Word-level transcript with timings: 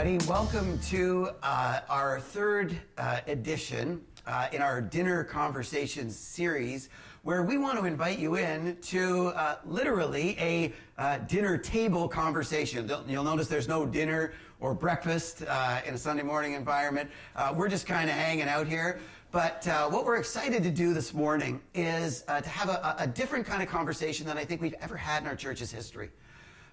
everybody. 0.00 0.30
Welcome 0.30 0.78
to 0.88 1.28
uh, 1.42 1.80
our 1.90 2.20
third 2.20 2.74
uh, 2.96 3.20
edition 3.26 4.00
uh, 4.26 4.48
in 4.50 4.62
our 4.62 4.80
Dinner 4.80 5.24
Conversations 5.24 6.16
series, 6.16 6.88
where 7.22 7.42
we 7.42 7.58
want 7.58 7.78
to 7.78 7.84
invite 7.84 8.18
you 8.18 8.36
in 8.36 8.78
to 8.80 9.26
uh, 9.36 9.56
literally 9.66 10.38
a 10.40 10.72
uh, 10.96 11.18
dinner 11.18 11.58
table 11.58 12.08
conversation. 12.08 12.90
You'll- 13.06 13.24
notice 13.24 13.46
there's 13.46 13.68
no 13.68 13.84
dinner 13.84 14.32
or 14.58 14.72
breakfast 14.72 15.42
uh, 15.46 15.82
in 15.84 15.92
a 15.92 15.98
Sunday 15.98 16.22
morning 16.22 16.54
environment. 16.54 17.10
We're 17.54 17.68
just 17.68 17.86
kind 17.86 18.08
of 18.08 18.16
hanging 18.16 18.48
out 18.48 18.66
here. 18.66 19.00
But 19.32 19.68
uh, 19.68 19.90
what 19.90 20.06
we're 20.06 20.16
excited 20.16 20.62
to 20.62 20.70
do 20.70 20.94
this 20.94 21.12
morning 21.12 21.60
is 21.74 22.24
uh, 22.26 22.40
to 22.40 22.48
have 22.48 22.70
a, 22.70 22.96
a 23.00 23.06
different 23.06 23.44
kind 23.44 23.62
of 23.62 23.68
conversation 23.68 24.26
than 24.26 24.38
I 24.38 24.46
think 24.46 24.62
we've 24.62 24.74
ever 24.80 24.96
had 24.96 25.24
in 25.24 25.28
our 25.28 25.36
church's 25.36 25.70
history. 25.70 26.08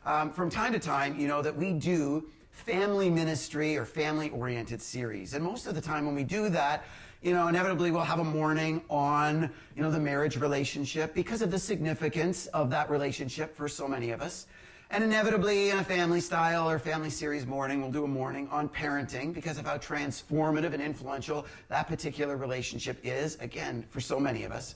Um, 0.05 0.31
from 0.31 0.49
time 0.49 0.71
to 0.71 0.79
time, 0.79 1.19
you 1.19 1.27
know 1.27 1.41
that 1.41 1.53
we 1.53 1.73
do 1.73 2.29
family 2.57 3.09
ministry 3.09 3.77
or 3.77 3.85
family 3.85 4.29
oriented 4.31 4.81
series. 4.81 5.33
And 5.33 5.43
most 5.43 5.67
of 5.67 5.75
the 5.75 5.81
time 5.81 6.05
when 6.05 6.15
we 6.15 6.23
do 6.23 6.49
that, 6.49 6.83
you 7.21 7.33
know, 7.33 7.47
inevitably 7.47 7.91
we'll 7.91 8.01
have 8.01 8.19
a 8.19 8.23
morning 8.23 8.81
on, 8.89 9.49
you 9.75 9.81
know, 9.81 9.91
the 9.91 9.99
marriage 9.99 10.37
relationship 10.37 11.13
because 11.13 11.41
of 11.41 11.51
the 11.51 11.59
significance 11.59 12.47
of 12.47 12.69
that 12.71 12.89
relationship 12.89 13.55
for 13.55 13.67
so 13.67 13.87
many 13.87 14.11
of 14.11 14.21
us. 14.21 14.47
And 14.89 15.03
inevitably 15.03 15.69
in 15.69 15.79
a 15.79 15.83
family 15.83 16.19
style 16.19 16.69
or 16.69 16.79
family 16.79 17.09
series 17.09 17.45
morning, 17.45 17.81
we'll 17.81 17.91
do 17.91 18.05
a 18.05 18.07
morning 18.07 18.47
on 18.49 18.69
parenting 18.69 19.33
because 19.33 19.57
of 19.57 19.65
how 19.65 19.77
transformative 19.77 20.73
and 20.73 20.81
influential 20.81 21.45
that 21.69 21.87
particular 21.87 22.37
relationship 22.37 22.97
is, 23.03 23.35
again, 23.35 23.85
for 23.89 23.99
so 23.99 24.19
many 24.19 24.43
of 24.43 24.51
us. 24.51 24.75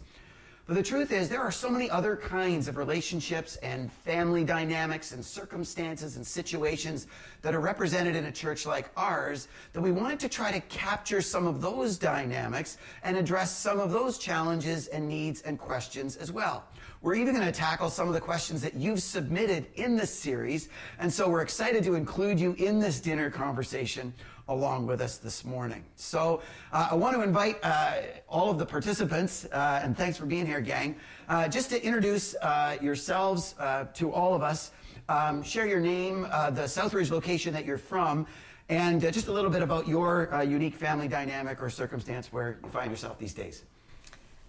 But 0.71 0.77
the 0.77 0.83
truth 0.83 1.11
is, 1.11 1.27
there 1.27 1.41
are 1.41 1.51
so 1.51 1.69
many 1.69 1.89
other 1.89 2.15
kinds 2.15 2.69
of 2.69 2.77
relationships 2.77 3.57
and 3.57 3.91
family 3.91 4.45
dynamics 4.45 5.11
and 5.11 5.25
circumstances 5.25 6.15
and 6.15 6.25
situations 6.25 7.07
that 7.41 7.53
are 7.53 7.59
represented 7.59 8.15
in 8.15 8.23
a 8.23 8.31
church 8.31 8.65
like 8.65 8.89
ours 8.95 9.49
that 9.73 9.81
we 9.81 9.91
wanted 9.91 10.17
to 10.21 10.29
try 10.29 10.49
to 10.49 10.61
capture 10.61 11.21
some 11.21 11.45
of 11.45 11.59
those 11.59 11.97
dynamics 11.97 12.77
and 13.03 13.17
address 13.17 13.53
some 13.53 13.81
of 13.81 13.91
those 13.91 14.17
challenges 14.17 14.87
and 14.87 15.09
needs 15.09 15.41
and 15.41 15.59
questions 15.59 16.15
as 16.15 16.31
well. 16.31 16.63
We're 17.01 17.15
even 17.15 17.35
going 17.35 17.45
to 17.45 17.51
tackle 17.51 17.89
some 17.89 18.07
of 18.07 18.13
the 18.13 18.21
questions 18.21 18.61
that 18.61 18.75
you've 18.75 19.01
submitted 19.01 19.65
in 19.75 19.97
this 19.97 20.17
series, 20.17 20.69
and 20.99 21.11
so 21.11 21.27
we're 21.27 21.41
excited 21.41 21.83
to 21.83 21.95
include 21.95 22.39
you 22.39 22.53
in 22.53 22.79
this 22.79 23.01
dinner 23.01 23.29
conversation 23.29 24.13
along 24.47 24.87
with 24.87 25.01
us 25.01 25.17
this 25.17 25.45
morning. 25.45 25.83
So 25.95 26.41
uh, 26.71 26.89
I 26.91 26.95
want 26.95 27.15
to 27.15 27.21
invite 27.21 27.57
uh, 27.63 28.01
all 28.27 28.49
of 28.49 28.57
the 28.57 28.65
participants, 28.65 29.45
uh, 29.51 29.81
and 29.83 29.95
thanks 29.95 30.17
for 30.17 30.25
being 30.25 30.45
here, 30.45 30.61
gang, 30.61 30.95
uh, 31.29 31.47
just 31.47 31.69
to 31.69 31.83
introduce 31.83 32.35
uh, 32.35 32.77
yourselves 32.81 33.55
uh, 33.59 33.85
to 33.93 34.11
all 34.11 34.33
of 34.33 34.41
us. 34.41 34.71
Um, 35.09 35.43
share 35.43 35.65
your 35.65 35.79
name, 35.79 36.21
the 36.21 36.67
Southridge 36.67 37.11
location 37.11 37.53
that 37.53 37.65
you're 37.65 37.77
from, 37.77 38.25
and 38.69 39.01
just 39.01 39.27
a 39.27 39.31
little 39.31 39.49
bit 39.49 39.61
about 39.61 39.87
your 39.87 40.29
unique 40.47 40.75
family 40.75 41.07
dynamic 41.07 41.61
or 41.61 41.69
circumstance 41.69 42.31
where 42.31 42.57
you 42.63 42.69
find 42.69 42.89
yourself 42.89 43.19
these 43.19 43.33
days. 43.33 43.63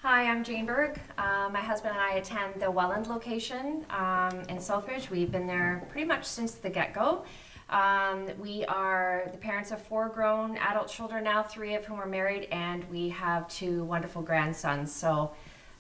Hi, 0.03 0.25
I'm 0.25 0.45
Jane 0.45 0.67
Berg. 0.67 1.01
My 1.17 1.61
husband 1.61 1.95
and 1.97 2.01
I 2.01 2.15
attend 2.19 2.61
the 2.61 2.71
Welland 2.71 3.09
location 3.09 3.85
um, 3.91 4.41
in 4.49 4.59
Southridge. 4.59 5.11
We've 5.11 5.33
been 5.33 5.47
there 5.47 5.85
pretty 5.91 6.07
much 6.07 6.25
since 6.25 6.55
the 6.55 6.71
get 6.71 6.93
go. 6.93 7.25
Um, 7.73 8.29
we 8.39 8.67
are 8.67 9.25
the 9.33 9.39
parents 9.39 9.71
of 9.71 9.81
four 9.81 10.11
grown 10.11 10.59
adult 10.59 10.89
children 10.89 11.25
now, 11.25 11.43
three 11.43 11.75
of 11.75 11.87
whom 11.87 11.99
are 11.99 12.07
married, 12.07 12.47
and 12.53 12.85
we 12.91 13.09
have 13.09 13.49
two 13.49 13.83
wonderful 13.85 14.21
grandsons. 14.21 14.93
So 14.93 15.31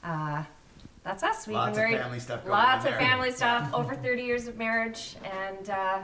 uh, 0.02 0.42
that's 1.04 1.22
us. 1.22 1.47
We've 1.47 1.54
Lots 1.54 1.69
of 1.69 1.75
been 1.75 1.91
married. 1.91 1.98
family 2.02 2.19
stuff 2.20 2.41
going 2.44 2.52
lots 2.52 2.86
on 2.86 2.94
of 2.94 2.98
family 2.98 3.31
stuff. 3.31 3.69
Over 3.75 3.94
30 3.94 4.22
years 4.22 4.48
of 4.48 4.56
marriage, 4.56 5.16
and 5.22 5.69
uh, 5.69 5.98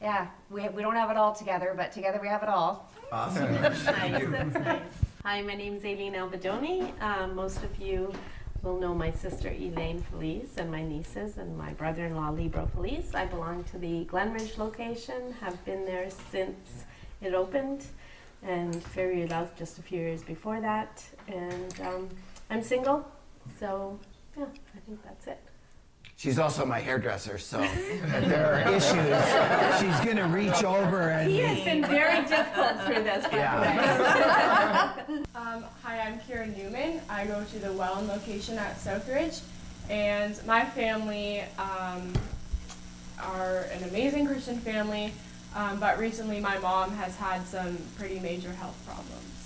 yeah, 0.00 0.28
we, 0.48 0.66
we 0.70 0.80
don't 0.80 0.96
have 0.96 1.10
it 1.10 1.18
all 1.18 1.34
together, 1.34 1.74
but 1.76 1.92
together 1.92 2.18
we 2.22 2.28
have 2.28 2.42
it 2.42 2.48
all. 2.48 2.90
Awesome. 3.12 3.52
Nice, 3.62 3.84
that's 3.84 4.54
nice. 4.54 4.80
Hi, 5.24 5.42
my 5.42 5.54
name's 5.54 5.84
Aileen 5.84 6.14
Albadoni. 6.14 6.98
Um, 7.02 7.34
most 7.34 7.62
of 7.62 7.78
you 7.78 8.10
will 8.62 8.78
know 8.78 8.94
my 8.94 9.10
sister 9.10 9.48
Elaine 9.48 10.02
Felice 10.02 10.56
and 10.56 10.70
my 10.70 10.82
nieces 10.82 11.38
and 11.38 11.56
my 11.56 11.72
brother-in-law 11.74 12.30
Libro 12.30 12.66
Felice. 12.74 13.14
I 13.14 13.26
belong 13.26 13.64
to 13.64 13.78
the 13.78 14.04
Glenridge 14.06 14.58
location, 14.58 15.34
have 15.40 15.64
been 15.64 15.84
there 15.84 16.10
since 16.30 16.84
it 17.20 17.34
opened, 17.34 17.86
and 18.42 18.82
Ferry 18.82 19.26
Love 19.26 19.54
just 19.56 19.78
a 19.78 19.82
few 19.82 20.00
years 20.00 20.22
before 20.22 20.60
that. 20.60 21.04
And 21.28 21.80
um, 21.82 22.08
I'm 22.50 22.62
single, 22.62 23.06
so 23.58 23.98
yeah, 24.36 24.44
I 24.44 24.80
think 24.86 25.02
that's 25.04 25.26
it. 25.26 25.40
She's 26.18 26.40
also 26.40 26.66
my 26.66 26.80
hairdresser, 26.80 27.38
so 27.38 27.60
if 27.62 28.10
there 28.26 28.52
are 28.52 28.74
issues, 28.74 28.90
she's 29.78 30.04
going 30.04 30.16
to 30.16 30.24
reach 30.24 30.64
over 30.64 31.10
and. 31.10 31.30
He 31.30 31.38
has 31.38 31.62
been 31.62 31.84
very 31.84 32.26
difficult 32.26 32.72
through 32.86 33.04
this, 33.04 33.24
by 33.28 33.36
Yeah. 33.36 34.94
the 35.06 35.12
way. 35.12 35.24
Um, 35.38 35.64
hi, 35.84 36.00
I'm 36.00 36.18
Karen 36.26 36.52
Newman. 36.58 37.00
I 37.08 37.24
go 37.24 37.44
to 37.44 37.58
the 37.60 37.72
Welland 37.72 38.08
location 38.08 38.58
at 38.58 38.76
Southridge, 38.78 39.40
and 39.88 40.38
my 40.44 40.64
family 40.64 41.42
um, 41.56 42.12
are 43.22 43.66
an 43.72 43.84
amazing 43.84 44.26
Christian 44.26 44.58
family, 44.58 45.12
um, 45.54 45.78
but 45.78 46.00
recently 46.00 46.40
my 46.40 46.58
mom 46.58 46.90
has 46.96 47.14
had 47.16 47.46
some 47.46 47.78
pretty 47.96 48.18
major 48.18 48.50
health 48.54 48.76
problems. 48.84 49.37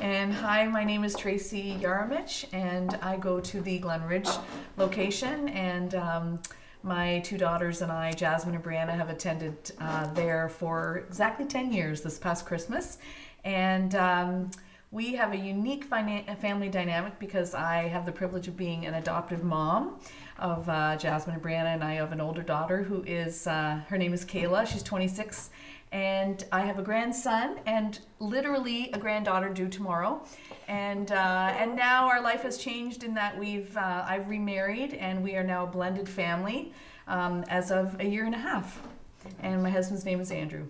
And 0.00 0.34
hi, 0.34 0.66
my 0.66 0.84
name 0.84 1.04
is 1.04 1.14
Tracy 1.14 1.78
Yaramich, 1.80 2.46
and 2.52 2.94
I 3.00 3.16
go 3.16 3.40
to 3.40 3.60
the 3.60 3.78
Glenridge 3.78 4.28
location. 4.76 5.48
And 5.48 5.94
um, 5.94 6.42
my 6.82 7.20
two 7.20 7.38
daughters 7.38 7.80
and 7.80 7.90
I, 7.90 8.12
Jasmine 8.12 8.56
and 8.56 8.64
Brianna, 8.64 8.94
have 8.96 9.08
attended 9.08 9.72
uh, 9.80 10.12
there 10.12 10.48
for 10.48 11.04
exactly 11.08 11.46
10 11.46 11.72
years 11.72 12.02
this 12.02 12.18
past 12.18 12.44
Christmas. 12.44 12.98
And 13.44 13.94
um, 13.94 14.50
we 14.90 15.14
have 15.14 15.32
a 15.32 15.36
unique 15.36 15.84
family 15.84 16.68
dynamic 16.68 17.18
because 17.18 17.54
I 17.54 17.88
have 17.88 18.04
the 18.04 18.12
privilege 18.12 18.48
of 18.48 18.56
being 18.56 18.86
an 18.86 18.94
adoptive 18.94 19.42
mom 19.42 19.98
of 20.38 20.68
uh, 20.68 20.96
Jasmine 20.96 21.36
and 21.36 21.42
Brianna, 21.42 21.74
and 21.74 21.84
I 21.84 21.94
have 21.94 22.12
an 22.12 22.20
older 22.20 22.42
daughter 22.42 22.82
who 22.82 23.02
is, 23.04 23.46
uh, 23.46 23.80
her 23.88 23.96
name 23.96 24.12
is 24.12 24.24
Kayla. 24.24 24.66
She's 24.66 24.82
26 24.82 25.50
and 25.94 26.44
I 26.50 26.62
have 26.62 26.80
a 26.80 26.82
grandson 26.82 27.60
and 27.66 28.00
literally 28.18 28.90
a 28.92 28.98
granddaughter 28.98 29.48
due 29.48 29.68
tomorrow. 29.68 30.26
And 30.66 31.12
uh, 31.12 31.54
and 31.56 31.76
now 31.76 32.08
our 32.08 32.20
life 32.20 32.42
has 32.42 32.58
changed 32.58 33.04
in 33.04 33.14
that 33.14 33.38
we've 33.38 33.74
uh, 33.76 34.04
I've 34.06 34.28
remarried 34.28 34.94
and 34.94 35.22
we 35.22 35.36
are 35.36 35.44
now 35.44 35.62
a 35.62 35.66
blended 35.68 36.08
family 36.08 36.72
um, 37.06 37.44
as 37.48 37.70
of 37.70 37.98
a 38.00 38.04
year 38.04 38.24
and 38.24 38.34
a 38.34 38.38
half. 38.38 38.82
And 39.40 39.62
my 39.62 39.70
husband's 39.70 40.04
name 40.04 40.20
is 40.20 40.32
Andrew. 40.32 40.66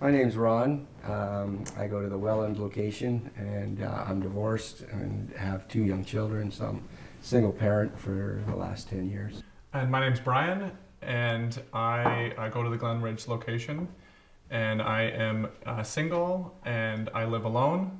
My 0.00 0.12
name's 0.12 0.36
Ron. 0.36 0.86
Um, 1.04 1.64
I 1.76 1.88
go 1.88 2.00
to 2.00 2.08
the 2.08 2.16
Welland 2.16 2.58
location, 2.58 3.30
and 3.36 3.82
uh, 3.82 4.04
I'm 4.06 4.20
divorced 4.20 4.80
and 4.92 5.30
have 5.36 5.68
two 5.68 5.82
young 5.82 6.04
children. 6.04 6.50
So 6.50 6.66
I'm 6.66 6.82
single 7.20 7.52
parent 7.52 7.98
for 7.98 8.42
the 8.46 8.56
last 8.56 8.88
10 8.88 9.10
years. 9.10 9.42
And 9.74 9.90
my 9.90 10.00
name's 10.00 10.20
Brian, 10.20 10.72
and 11.02 11.60
I, 11.74 12.32
I 12.38 12.48
go 12.48 12.62
to 12.62 12.70
the 12.70 12.78
Glenridge 12.78 13.28
location, 13.28 13.88
and 14.50 14.82
I 14.82 15.02
am 15.02 15.48
uh, 15.66 15.82
single 15.82 16.56
and 16.64 17.10
I 17.14 17.24
live 17.24 17.44
alone, 17.44 17.98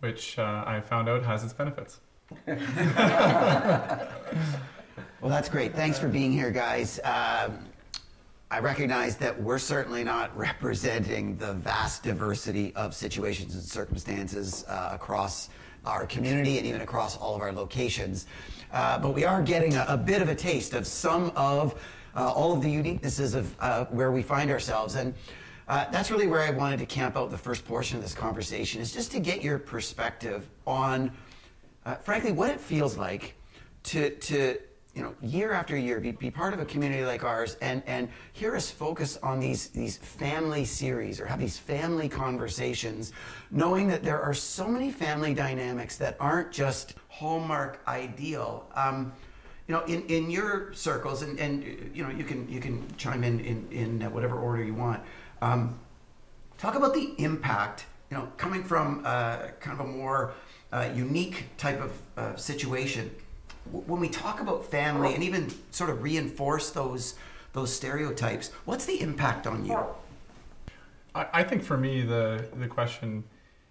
which 0.00 0.38
uh, 0.38 0.64
I 0.66 0.80
found 0.80 1.08
out 1.08 1.22
has 1.24 1.44
its 1.44 1.52
benefits. 1.52 2.00
Well, 5.22 5.30
that's 5.30 5.48
great. 5.48 5.72
Thanks 5.72 6.00
for 6.00 6.08
being 6.08 6.32
here, 6.32 6.50
guys. 6.50 6.98
Um, 7.04 7.60
I 8.50 8.58
recognize 8.58 9.16
that 9.18 9.40
we're 9.40 9.60
certainly 9.60 10.02
not 10.02 10.36
representing 10.36 11.36
the 11.36 11.52
vast 11.52 12.02
diversity 12.02 12.74
of 12.74 12.92
situations 12.92 13.54
and 13.54 13.62
circumstances 13.62 14.64
uh, 14.66 14.90
across 14.92 15.48
our 15.86 16.06
community 16.06 16.58
and 16.58 16.66
even 16.66 16.80
across 16.80 17.16
all 17.16 17.36
of 17.36 17.40
our 17.40 17.52
locations. 17.52 18.26
Uh, 18.72 18.98
but 18.98 19.14
we 19.14 19.24
are 19.24 19.40
getting 19.40 19.76
a, 19.76 19.86
a 19.90 19.96
bit 19.96 20.20
of 20.20 20.28
a 20.28 20.34
taste 20.34 20.74
of 20.74 20.88
some 20.88 21.30
of 21.36 21.80
uh, 22.16 22.32
all 22.32 22.52
of 22.52 22.60
the 22.60 22.68
uniquenesses 22.68 23.36
of 23.36 23.54
uh, 23.60 23.84
where 23.90 24.10
we 24.10 24.22
find 24.22 24.50
ourselves. 24.50 24.96
And 24.96 25.14
uh, 25.68 25.90
that's 25.90 26.10
really 26.10 26.26
where 26.26 26.40
I 26.40 26.50
wanted 26.50 26.78
to 26.80 26.86
camp 26.86 27.16
out 27.16 27.30
the 27.30 27.38
first 27.38 27.64
portion 27.64 27.96
of 27.96 28.02
this 28.02 28.14
conversation, 28.14 28.80
is 28.80 28.92
just 28.92 29.12
to 29.12 29.20
get 29.20 29.42
your 29.42 29.58
perspective 29.58 30.48
on, 30.66 31.12
uh, 31.86 31.94
frankly, 31.96 32.32
what 32.32 32.50
it 32.50 32.60
feels 32.60 32.96
like 32.96 33.34
to, 33.84 34.10
to 34.10 34.58
you 34.94 35.02
know, 35.02 35.14
year 35.22 35.52
after 35.52 35.76
year, 35.76 36.00
be, 36.00 36.12
be 36.12 36.30
part 36.30 36.52
of 36.52 36.60
a 36.60 36.64
community 36.64 37.04
like 37.04 37.24
ours 37.24 37.56
and, 37.62 37.82
and 37.86 38.08
hear 38.34 38.54
us 38.54 38.70
focus 38.70 39.18
on 39.22 39.40
these, 39.40 39.68
these 39.68 39.96
family 39.96 40.64
series 40.64 41.18
or 41.18 41.26
have 41.26 41.40
these 41.40 41.56
family 41.56 42.08
conversations, 42.08 43.12
knowing 43.50 43.88
that 43.88 44.02
there 44.02 44.20
are 44.20 44.34
so 44.34 44.68
many 44.68 44.90
family 44.90 45.32
dynamics 45.32 45.96
that 45.96 46.16
aren't 46.20 46.52
just 46.52 46.94
hallmark 47.08 47.80
ideal. 47.88 48.68
Um, 48.74 49.12
you 49.68 49.74
know, 49.74 49.84
in, 49.84 50.02
in 50.08 50.30
your 50.30 50.72
circles, 50.74 51.22
and, 51.22 51.38
and 51.38 51.62
you 51.94 52.02
know, 52.02 52.10
you 52.10 52.24
can 52.24 52.48
you 52.48 52.60
can 52.60 52.84
chime 52.96 53.22
in 53.22 53.40
in, 53.40 53.68
in 53.70 54.12
whatever 54.12 54.38
order 54.38 54.62
you 54.62 54.74
want. 54.74 55.00
Um, 55.42 55.78
talk 56.56 56.76
about 56.76 56.94
the 56.94 57.12
impact. 57.18 57.84
You 58.10 58.18
know, 58.18 58.28
coming 58.36 58.62
from 58.62 59.02
uh, 59.04 59.48
kind 59.60 59.78
of 59.78 59.86
a 59.86 59.88
more 59.90 60.34
uh, 60.72 60.88
unique 60.94 61.46
type 61.56 61.80
of 61.80 61.92
uh, 62.16 62.36
situation. 62.36 63.10
W- 63.66 63.84
When 63.86 64.00
we 64.00 64.08
talk 64.08 64.40
about 64.40 64.64
family 64.70 65.14
and 65.14 65.22
even 65.24 65.50
sort 65.70 65.90
of 65.90 66.02
reinforce 66.02 66.70
those 66.70 67.14
those 67.54 67.72
stereotypes, 67.72 68.50
what's 68.64 68.84
the 68.86 69.00
impact 69.00 69.46
on 69.46 69.66
you? 69.66 69.78
I, 71.14 71.26
I 71.32 71.42
think 71.42 71.62
for 71.62 71.76
me 71.76 72.02
the 72.02 72.46
the 72.58 72.68
question 72.68 73.24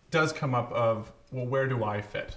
does 0.09 0.33
come 0.33 0.53
up 0.53 0.71
of 0.73 1.11
well, 1.31 1.45
where 1.45 1.67
do 1.67 1.83
I 1.85 2.01
fit 2.01 2.35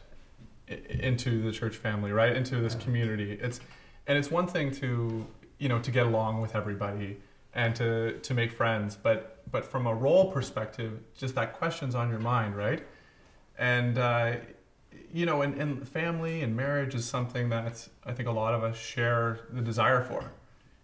into 0.69 1.43
the 1.43 1.51
church 1.53 1.77
family, 1.77 2.13
right? 2.13 2.37
Into 2.37 2.57
this 2.57 2.75
community. 2.77 3.33
It's 3.33 3.61
and 4.07 4.17
it's 4.17 4.31
one 4.31 4.47
thing 4.47 4.71
to 4.73 5.27
you 5.59 5.69
know 5.71 5.79
to 5.81 5.91
get 5.91 6.07
along 6.07 6.41
with 6.43 6.55
everybody 6.55 7.17
and 7.55 7.75
to 7.77 8.19
to 8.21 8.35
make 8.35 8.53
friends, 8.53 8.97
but 9.01 9.43
but 9.51 9.65
from 9.65 9.87
a 9.87 9.95
role 9.95 10.33
perspective, 10.33 11.01
just 11.17 11.35
that 11.37 11.55
question's 11.55 11.95
on 11.95 12.11
your 12.11 12.19
mind, 12.19 12.57
right? 12.57 12.83
And 13.59 13.99
uh, 13.99 14.37
you 15.13 15.27
know, 15.27 15.43
and, 15.43 15.61
and 15.61 15.89
family 15.89 16.43
and 16.43 16.57
marriage 16.57 16.95
is 16.95 17.05
something 17.05 17.49
that 17.51 17.87
I 18.05 18.13
think 18.13 18.29
a 18.29 18.33
lot 18.33 18.55
of 18.55 18.65
us 18.65 18.77
share 18.77 19.41
the 19.53 19.61
desire 19.61 20.03
for. 20.03 20.33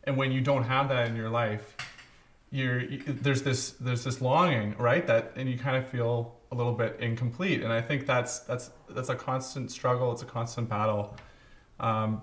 And 0.04 0.16
when 0.16 0.32
you 0.32 0.40
don't 0.40 0.62
have 0.62 0.88
that 0.88 1.08
in 1.08 1.16
your 1.16 1.30
life, 1.30 1.76
you're 2.50 2.80
you, 2.80 2.98
there's 3.06 3.42
this 3.42 3.72
there's 3.72 4.04
this 4.04 4.20
longing, 4.20 4.76
right? 4.78 5.06
That 5.06 5.32
and 5.36 5.48
you 5.48 5.58
kind 5.58 5.76
of 5.76 5.88
feel 5.88 6.36
a 6.52 6.54
little 6.54 6.72
bit 6.72 6.96
incomplete. 7.00 7.62
And 7.62 7.72
I 7.72 7.80
think 7.80 8.06
that's 8.06 8.40
that's 8.40 8.70
that's 8.88 9.08
a 9.08 9.14
constant 9.16 9.70
struggle. 9.70 10.12
It's 10.12 10.22
a 10.22 10.26
constant 10.26 10.68
battle. 10.68 11.16
Um, 11.80 12.22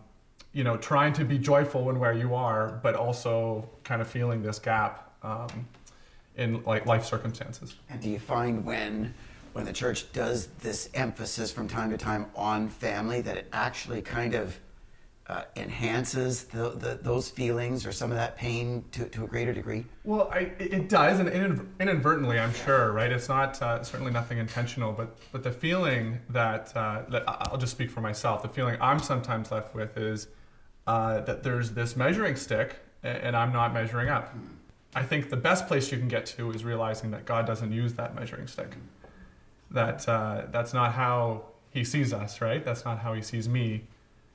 you 0.58 0.64
know, 0.64 0.76
trying 0.76 1.14
to 1.14 1.24
be 1.24 1.38
joyful 1.38 1.88
in 1.92 2.00
where 2.00 2.14
you 2.14 2.34
are, 2.34 2.80
but 2.82 2.96
also 2.96 3.70
kind 3.84 4.02
of 4.02 4.08
feeling 4.08 4.42
this 4.42 4.58
gap 4.58 5.14
um, 5.22 5.68
in 6.36 6.64
like 6.64 6.88
life 6.88 7.06
circumstances. 7.06 7.76
And 7.92 8.02
do 8.02 8.10
you 8.10 8.18
find 8.18 8.66
when 8.66 9.14
when 9.54 9.66
the 9.66 9.74
church 9.74 10.12
does 10.14 10.48
this 10.62 10.90
emphasis 10.96 11.52
from 11.52 11.68
time 11.68 11.92
to 11.92 11.98
time 11.98 12.26
on 12.36 12.70
family 12.70 13.22
that 13.22 13.38
it 13.38 13.48
actually 13.54 14.02
kind 14.02 14.34
of 14.34 14.60
uh, 15.28 15.44
enhances 15.56 16.46
the, 16.46 16.70
the, 16.70 17.00
those 17.02 17.30
feelings 17.30 17.86
or 17.86 17.92
some 17.92 18.10
of 18.10 18.18
that 18.18 18.36
pain 18.36 18.84
to, 18.92 19.06
to 19.10 19.26
a 19.26 19.28
greater 19.28 19.54
degree? 19.54 19.86
Well, 20.06 20.28
I, 20.34 20.40
it 20.58 20.74
it 20.74 20.90
does, 20.90 21.20
and 21.20 21.30
inadvertently, 21.80 22.40
I'm 22.40 22.54
sure, 22.54 22.94
right? 22.94 23.12
It's 23.12 23.30
not 23.30 23.62
uh, 23.62 23.84
certainly 23.84 24.12
nothing 24.12 24.40
intentional, 24.40 24.92
but 24.92 25.16
but 25.32 25.44
the 25.44 25.52
feeling 25.52 26.18
that 26.30 26.76
uh, 26.76 27.04
that 27.12 27.26
I'll 27.28 27.60
just 27.60 27.74
speak 27.74 27.92
for 27.92 28.02
myself. 28.02 28.42
The 28.42 28.50
feeling 28.50 28.76
I'm 28.82 28.98
sometimes 28.98 29.52
left 29.52 29.76
with 29.76 29.96
is 29.98 30.30
uh, 30.88 31.20
that 31.22 31.44
there's 31.44 31.72
this 31.72 31.96
measuring 31.96 32.36
stick, 32.36 32.78
and 33.04 33.36
I'm 33.36 33.52
not 33.52 33.74
measuring 33.74 34.10
up. 34.10 34.34
I 34.96 35.04
think 35.04 35.30
the 35.30 35.38
best 35.38 35.68
place 35.68 35.92
you 35.92 35.98
can 35.98 36.08
get 36.08 36.26
to 36.38 36.50
is 36.52 36.64
realizing 36.64 37.12
that 37.12 37.26
God 37.26 37.46
doesn't 37.46 37.72
use 37.72 37.94
that 37.96 38.16
measuring 38.16 38.48
stick. 38.48 38.76
That 39.70 40.08
uh, 40.08 40.46
that's 40.50 40.74
not 40.74 40.94
how 40.94 41.44
He 41.72 41.84
sees 41.84 42.14
us, 42.14 42.40
right? 42.42 42.64
That's 42.64 42.86
not 42.86 42.98
how 43.00 43.14
He 43.14 43.22
sees 43.22 43.50
me. 43.50 43.84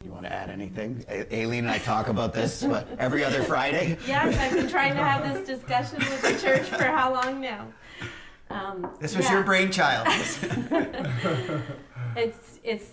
You 0.05 0.11
want 0.11 0.25
to 0.25 0.33
add 0.33 0.51
anything? 0.51 1.05
A- 1.09 1.33
Aileen 1.35 1.61
and 1.65 1.71
I 1.71 1.79
talk 1.79 2.09
about 2.09 2.35
this 2.35 2.63
what, 2.63 2.87
every 2.99 3.25
other 3.25 3.43
Friday. 3.43 3.97
Yes, 4.07 4.37
I've 4.37 4.53
been 4.53 4.69
trying 4.69 4.95
to 4.95 5.03
have 5.03 5.23
this 5.33 5.47
discussion 5.47 5.99
with 6.01 6.23
the 6.23 6.39
church 6.45 6.67
for 6.69 6.85
how 6.85 7.15
long 7.15 7.41
now? 7.41 7.69
Um, 8.51 8.91
This 9.01 9.17
was 9.17 9.25
yeah. 9.27 9.33
your 9.35 9.43
brainchild. 9.43 10.07
It's 12.15 12.61
it's 12.63 12.91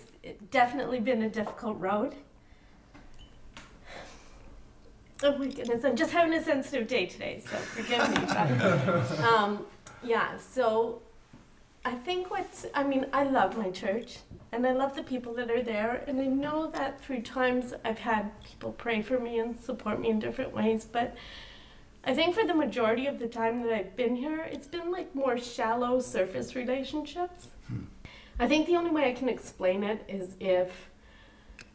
definitely 0.50 0.98
been 1.00 1.22
a 1.24 1.28
difficult 1.28 1.78
road. 1.78 2.14
Oh 5.22 5.36
my 5.36 5.48
goodness, 5.48 5.84
I'm 5.84 5.96
just 5.96 6.12
having 6.12 6.32
a 6.32 6.42
sensitive 6.42 6.86
day 6.88 7.04
today, 7.04 7.42
so 7.44 7.56
forgive 7.56 8.08
me. 8.08 8.24
But, 8.26 9.20
um, 9.24 9.66
yeah, 10.02 10.38
so 10.38 11.02
I 11.84 11.92
think 11.92 12.30
what's 12.30 12.64
I 12.74 12.84
mean, 12.84 13.06
I 13.12 13.24
love 13.24 13.58
my 13.58 13.70
church 13.70 14.18
and 14.52 14.66
I 14.66 14.72
love 14.72 14.96
the 14.96 15.02
people 15.02 15.34
that 15.34 15.50
are 15.50 15.62
there, 15.62 16.02
and 16.06 16.20
I 16.20 16.24
know 16.24 16.70
that 16.70 17.00
through 17.02 17.22
times 17.22 17.74
I've 17.84 17.98
had 17.98 18.30
people 18.42 18.72
pray 18.72 19.02
for 19.02 19.18
me 19.18 19.38
and 19.38 19.60
support 19.60 20.00
me 20.00 20.08
in 20.08 20.18
different 20.18 20.54
ways, 20.54 20.86
but 20.90 21.14
I 22.02 22.14
think 22.14 22.34
for 22.34 22.46
the 22.46 22.54
majority 22.54 23.06
of 23.06 23.18
the 23.18 23.28
time 23.28 23.62
that 23.62 23.72
I've 23.72 23.96
been 23.96 24.16
here, 24.16 24.40
it's 24.50 24.66
been 24.66 24.90
like 24.90 25.14
more 25.14 25.36
shallow 25.36 26.00
surface 26.00 26.56
relationships. 26.56 27.48
I 28.38 28.48
think 28.48 28.66
the 28.66 28.76
only 28.76 28.90
way 28.90 29.04
I 29.04 29.12
can 29.12 29.28
explain 29.28 29.84
it 29.84 30.02
is 30.08 30.34
if 30.40 30.88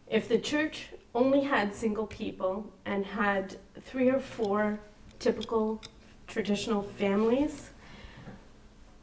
if 0.09 0.27
the 0.27 0.39
church 0.39 0.87
only 1.15 1.41
had 1.41 1.73
single 1.73 2.05
people 2.05 2.71
and 2.85 3.05
had 3.05 3.55
three 3.81 4.09
or 4.09 4.19
four 4.19 4.77
typical 5.17 5.81
traditional 6.27 6.83
families, 6.83 7.69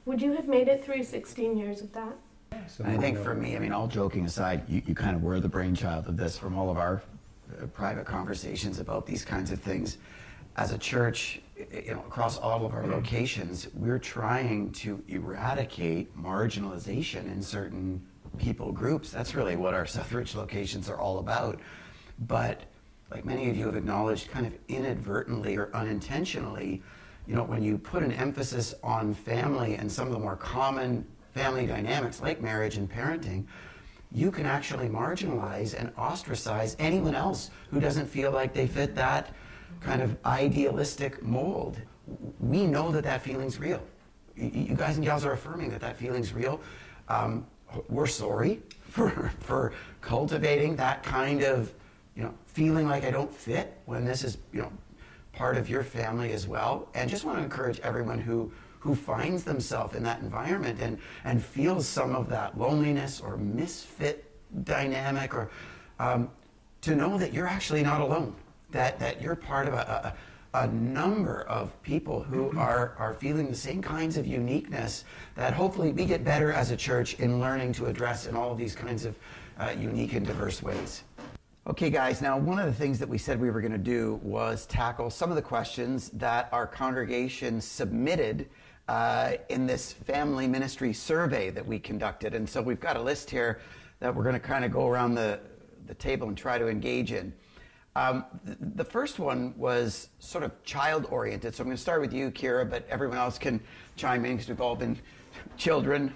would 0.04 0.20
you 0.20 0.32
have 0.34 0.46
made 0.46 0.68
it 0.68 0.84
through 0.84 1.02
16 1.02 1.56
years 1.56 1.80
of 1.80 1.92
that? 1.94 2.12
I 2.84 2.96
think 2.98 3.18
for 3.18 3.34
me, 3.34 3.56
I 3.56 3.58
mean, 3.58 3.72
all 3.72 3.86
joking 3.86 4.26
aside, 4.26 4.68
you, 4.68 4.82
you 4.86 4.94
kind 4.94 5.16
of 5.16 5.22
were 5.22 5.40
the 5.40 5.48
brainchild 5.48 6.06
of 6.06 6.16
this 6.18 6.36
from 6.36 6.56
all 6.56 6.70
of 6.70 6.76
our 6.76 7.02
uh, 7.60 7.66
private 7.66 8.04
conversations 8.04 8.78
about 8.78 9.06
these 9.06 9.24
kinds 9.24 9.50
of 9.50 9.60
things. 9.60 9.96
As 10.56 10.72
a 10.72 10.78
church, 10.78 11.40
you 11.56 11.94
know, 11.94 12.00
across 12.00 12.36
all 12.36 12.66
of 12.66 12.74
our 12.74 12.86
locations, 12.86 13.68
we're 13.72 13.98
trying 13.98 14.70
to 14.72 15.02
eradicate 15.08 16.14
marginalization 16.20 17.24
in 17.24 17.40
certain 17.40 18.02
people 18.36 18.70
groups. 18.70 19.10
That's 19.10 19.34
really 19.34 19.56
what 19.56 19.72
our 19.72 19.84
Southridge 19.84 20.34
locations 20.34 20.90
are 20.90 20.98
all 20.98 21.20
about. 21.20 21.58
But 22.26 22.62
like 23.10 23.24
many 23.24 23.50
of 23.50 23.56
you 23.56 23.66
have 23.66 23.76
acknowledged, 23.76 24.30
kind 24.30 24.46
of 24.46 24.54
inadvertently 24.68 25.56
or 25.56 25.70
unintentionally, 25.74 26.82
you 27.26 27.34
know, 27.34 27.44
when 27.44 27.62
you 27.62 27.78
put 27.78 28.02
an 28.02 28.12
emphasis 28.12 28.74
on 28.82 29.14
family 29.14 29.74
and 29.74 29.90
some 29.90 30.06
of 30.08 30.12
the 30.12 30.18
more 30.18 30.36
common 30.36 31.06
family 31.34 31.66
dynamics 31.66 32.20
like 32.20 32.40
marriage 32.40 32.76
and 32.76 32.90
parenting, 32.90 33.44
you 34.14 34.30
can 34.30 34.44
actually 34.44 34.88
marginalize 34.88 35.74
and 35.78 35.90
ostracize 35.96 36.76
anyone 36.78 37.14
else 37.14 37.50
who 37.70 37.80
doesn't 37.80 38.06
feel 38.06 38.30
like 38.30 38.52
they 38.52 38.66
fit 38.66 38.94
that 38.94 39.34
kind 39.80 40.02
of 40.02 40.16
idealistic 40.24 41.22
mold. 41.22 41.80
We 42.40 42.66
know 42.66 42.90
that 42.92 43.04
that 43.04 43.22
feeling's 43.22 43.58
real. 43.58 43.82
You 44.36 44.74
guys 44.74 44.96
and 44.96 45.04
gals 45.04 45.24
are 45.24 45.32
affirming 45.32 45.70
that 45.70 45.80
that 45.80 45.96
feeling's 45.96 46.32
real. 46.32 46.60
Um, 47.08 47.46
we're 47.88 48.06
sorry 48.06 48.60
for, 48.82 49.32
for 49.40 49.72
cultivating 50.00 50.76
that 50.76 51.02
kind 51.02 51.42
of, 51.42 51.72
you 52.16 52.22
know, 52.22 52.34
feeling 52.46 52.86
like 52.86 53.04
I 53.04 53.10
don't 53.10 53.32
fit 53.32 53.78
when 53.86 54.04
this 54.04 54.24
is, 54.24 54.38
you 54.52 54.60
know, 54.60 54.72
part 55.32 55.56
of 55.56 55.68
your 55.68 55.82
family 55.82 56.32
as 56.32 56.46
well. 56.46 56.88
And 56.94 57.08
just 57.08 57.24
want 57.24 57.38
to 57.38 57.44
encourage 57.44 57.80
everyone 57.80 58.18
who 58.18 58.52
who 58.80 58.96
finds 58.96 59.44
themselves 59.44 59.94
in 59.94 60.02
that 60.02 60.20
environment 60.20 60.80
and 60.80 60.98
and 61.24 61.42
feels 61.42 61.86
some 61.86 62.14
of 62.14 62.28
that 62.28 62.58
loneliness 62.58 63.20
or 63.20 63.36
misfit 63.36 64.28
dynamic 64.64 65.34
or 65.34 65.50
um, 65.98 66.28
to 66.80 66.96
know 66.96 67.16
that 67.16 67.32
you're 67.32 67.46
actually 67.46 67.82
not 67.82 68.00
alone. 68.00 68.34
That 68.72 68.98
that 68.98 69.22
you're 69.22 69.36
part 69.36 69.68
of 69.68 69.74
a, 69.74 70.14
a, 70.52 70.58
a 70.58 70.66
number 70.66 71.42
of 71.42 71.80
people 71.82 72.22
who 72.22 72.50
are 72.58 72.94
are 72.98 73.14
feeling 73.14 73.48
the 73.48 73.56
same 73.56 73.80
kinds 73.80 74.16
of 74.16 74.26
uniqueness 74.26 75.04
that 75.36 75.54
hopefully 75.54 75.92
we 75.92 76.04
get 76.04 76.24
better 76.24 76.52
as 76.52 76.72
a 76.72 76.76
church 76.76 77.14
in 77.14 77.40
learning 77.40 77.72
to 77.74 77.86
address 77.86 78.26
in 78.26 78.36
all 78.36 78.52
of 78.52 78.58
these 78.58 78.74
kinds 78.74 79.04
of 79.04 79.16
uh, 79.58 79.70
unique 79.78 80.14
and 80.14 80.26
diverse 80.26 80.62
ways. 80.62 81.04
Okay, 81.64 81.90
guys, 81.90 82.20
now 82.20 82.36
one 82.36 82.58
of 82.58 82.66
the 82.66 82.72
things 82.72 82.98
that 82.98 83.08
we 83.08 83.16
said 83.16 83.40
we 83.40 83.48
were 83.48 83.60
going 83.60 83.70
to 83.70 83.78
do 83.78 84.18
was 84.24 84.66
tackle 84.66 85.10
some 85.10 85.30
of 85.30 85.36
the 85.36 85.42
questions 85.42 86.08
that 86.14 86.48
our 86.50 86.66
congregation 86.66 87.60
submitted 87.60 88.48
uh, 88.88 89.34
in 89.48 89.64
this 89.64 89.92
family 89.92 90.48
ministry 90.48 90.92
survey 90.92 91.50
that 91.50 91.64
we 91.64 91.78
conducted. 91.78 92.34
And 92.34 92.48
so 92.48 92.60
we've 92.60 92.80
got 92.80 92.96
a 92.96 93.00
list 93.00 93.30
here 93.30 93.60
that 94.00 94.12
we're 94.12 94.24
going 94.24 94.34
to 94.34 94.40
kind 94.40 94.64
of 94.64 94.72
go 94.72 94.88
around 94.88 95.14
the, 95.14 95.38
the 95.86 95.94
table 95.94 96.26
and 96.26 96.36
try 96.36 96.58
to 96.58 96.66
engage 96.66 97.12
in. 97.12 97.32
Um, 97.94 98.24
th- 98.44 98.58
the 98.74 98.84
first 98.84 99.20
one 99.20 99.54
was 99.56 100.08
sort 100.18 100.42
of 100.42 100.64
child 100.64 101.06
oriented. 101.10 101.54
So 101.54 101.62
I'm 101.62 101.68
going 101.68 101.76
to 101.76 101.80
start 101.80 102.00
with 102.00 102.12
you, 102.12 102.32
Kira, 102.32 102.68
but 102.68 102.88
everyone 102.88 103.18
else 103.18 103.38
can 103.38 103.60
chime 103.94 104.24
in 104.24 104.32
because 104.32 104.48
we've 104.48 104.60
all 104.60 104.74
been 104.74 104.98
children. 105.56 106.12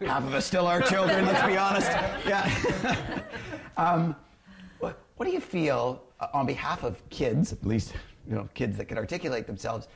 Half 0.00 0.22
of 0.22 0.34
us 0.34 0.46
still 0.46 0.68
are 0.68 0.80
children, 0.80 1.26
let's 1.26 1.44
be 1.44 1.56
honest. 1.56 1.90
Yeah. 2.24 3.22
um, 3.76 4.14
what, 5.16 5.26
do 5.26 5.32
you 5.32 5.40
feel 5.40 6.02
uh, 6.20 6.28
on 6.32 6.46
behalf 6.46 6.82
of 6.82 7.08
kids, 7.10 7.52
at 7.52 7.64
least 7.66 7.92
you 8.28 8.34
know 8.34 8.48
kids 8.54 8.76
that 8.78 8.86
can 8.86 8.98
articulate 8.98 9.46
themselves? 9.46 9.88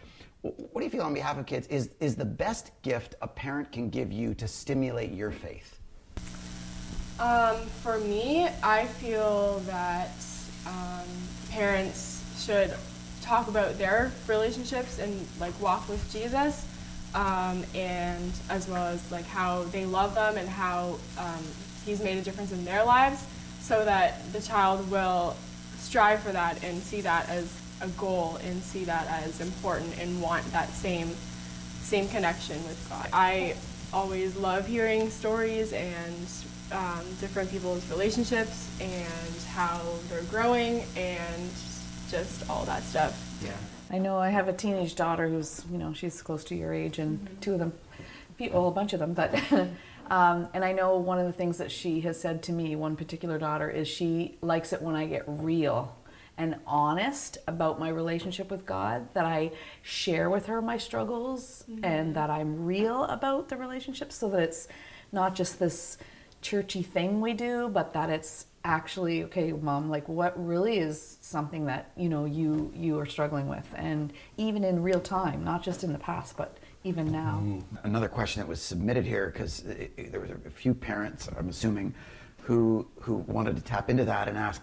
What 0.43 0.81
do 0.81 0.85
you 0.85 0.91
feel 0.91 1.03
on 1.03 1.15
behalf 1.15 1.39
of 1.39 1.47
kids 1.47 1.67
is 1.69 1.91
is 2.01 2.17
the 2.17 2.25
best 2.25 2.71
gift 2.83 3.15
a 3.21 3.29
parent 3.29 3.71
can 3.73 3.91
give 3.91 4.11
you 4.13 4.35
to 4.35 4.49
stimulate 4.49 5.13
your 5.13 5.31
faith? 5.31 5.79
Um, 7.19 7.57
for 7.83 7.99
me, 7.99 8.49
I 8.63 8.87
feel 8.87 9.59
that 9.67 10.11
um, 10.67 11.07
parents 11.51 12.25
should 12.39 12.75
talk 13.21 13.49
about 13.49 13.77
their 13.77 14.11
relationships 14.27 14.99
and 14.99 15.27
like 15.39 15.59
walk 15.61 15.87
with 15.89 16.11
Jesus, 16.11 16.67
um, 17.15 17.63
and 17.75 18.33
as 18.49 18.67
well 18.69 18.87
as 18.87 19.13
like 19.13 19.27
how 19.27 19.65
they 19.65 19.85
love 19.85 20.15
them 20.15 20.39
and 20.39 20.49
how 20.49 20.99
um, 21.19 21.45
He's 21.85 22.03
made 22.03 22.19
a 22.19 22.23
difference 22.23 22.53
in 22.53 22.65
their 22.65 22.85
lives, 22.85 23.25
so 23.71 23.85
that 23.85 24.21
the 24.33 24.41
child 24.41 24.91
will 24.91 25.37
strive 25.79 26.21
for 26.21 26.33
that 26.33 26.61
and 26.65 26.83
see 26.83 27.01
that 27.01 27.29
as 27.29 27.57
a 27.81 27.87
goal 27.91 28.37
and 28.43 28.61
see 28.61 28.83
that 28.83 29.07
as 29.07 29.41
important 29.41 29.97
and 30.01 30.21
want 30.21 30.45
that 30.51 30.69
same 30.71 31.09
same 31.81 32.09
connection 32.09 32.57
with 32.65 32.85
God. 32.91 33.09
I 33.13 33.55
always 33.93 34.35
love 34.35 34.67
hearing 34.67 35.09
stories 35.09 35.73
and 35.73 36.27
um, 36.73 37.05
different 37.21 37.49
people's 37.49 37.89
relationships 37.91 38.69
and 38.81 39.43
how 39.55 39.81
they're 40.09 40.23
growing 40.25 40.83
and 40.97 41.51
just 42.11 42.51
all 42.51 42.65
that 42.65 42.83
stuff. 42.83 43.15
Yeah. 43.41 43.53
I 43.93 43.99
know 43.99 44.19
I 44.19 44.31
have 44.31 44.49
a 44.49 44.53
teenage 44.53 44.97
daughter 44.97 45.29
who's, 45.29 45.65
you 45.71 45.79
know, 45.79 45.93
she's 45.93 46.23
close 46.23 46.43
to 46.45 46.57
your 46.57 46.73
age, 46.73 46.99
and 46.99 47.25
two 47.41 47.55
of 47.55 47.59
them, 47.59 47.73
a 47.90 47.90
few, 47.90 47.90
well, 48.49 48.69
a 48.69 48.73
bunch 48.73 48.93
of 48.93 49.01
them, 49.01 49.15
but. 49.15 49.35
Um, 50.11 50.49
and 50.55 50.65
I 50.65 50.73
know 50.73 50.97
one 50.97 51.21
of 51.21 51.27
the 51.27 51.33
things 51.33 51.59
that 51.59 51.71
she 51.71 52.01
has 52.01 52.21
said 52.21 52.43
to 52.45 52.53
me, 52.53 52.75
one 52.75 52.97
particular 52.97 53.39
daughter, 53.39 53.71
is 53.71 53.87
she 53.87 54.39
likes 54.41 54.73
it 54.73 54.83
when 54.83 54.97
I 54.97 55.07
get 55.07 55.23
real 55.25 55.97
and 56.37 56.57
honest 56.67 57.39
about 57.47 57.79
my 57.79 57.91
relationship 57.91 58.51
with 58.51 58.67
God, 58.67 59.07
that 59.15 59.25
I 59.25 59.53
share 59.83 60.29
with 60.29 60.47
her 60.47 60.61
my 60.61 60.79
struggles 60.79 61.65
and 61.83 62.17
that 62.17 62.29
I'm 62.29 62.65
real 62.65 63.05
about 63.05 63.51
the 63.51 63.57
relationship 63.57 64.11
so 64.11 64.29
that 64.31 64.41
it's 64.41 64.67
not 65.13 65.37
just 65.37 65.59
this 65.59 65.99
churchy 66.41 66.83
thing 66.83 67.21
we 67.21 67.35
do, 67.35 67.69
but 67.69 67.93
that 67.93 68.11
it's 68.11 68.47
actually 68.63 69.25
okay 69.25 69.53
mom 69.53 69.89
like 69.89 70.07
what 70.07 70.47
really 70.47 70.77
is 70.77 71.17
something 71.23 71.65
that 71.65 71.91
you 71.97 72.11
know 72.11 72.27
you 72.27 72.71
you 72.77 72.99
are 72.99 73.07
struggling 73.07 73.49
with 73.49 73.67
and 73.75 74.13
even 74.37 74.65
in 74.65 74.83
real 74.83 75.01
time 75.01 75.43
not 75.43 75.63
just 75.63 75.83
in 75.83 75.95
the 75.95 75.99
past 75.99 76.37
but 76.37 76.59
even 76.85 77.13
now. 77.13 77.43
Another 77.83 78.09
question 78.09 78.41
that 78.41 78.49
was 78.49 78.61
submitted 78.61 79.05
here 79.05 79.27
because 79.27 79.63
there 79.63 80.21
was 80.21 80.31
a 80.31 80.51
few 80.51 80.75
parents, 80.75 81.29
I'm 81.37 81.49
assuming, 81.49 81.95
who 82.43 82.87
who 83.01 83.17
wanted 83.17 83.57
to 83.57 83.63
tap 83.63 83.91
into 83.91 84.05
that 84.07 84.29
and 84.29 84.39
ask, 84.39 84.63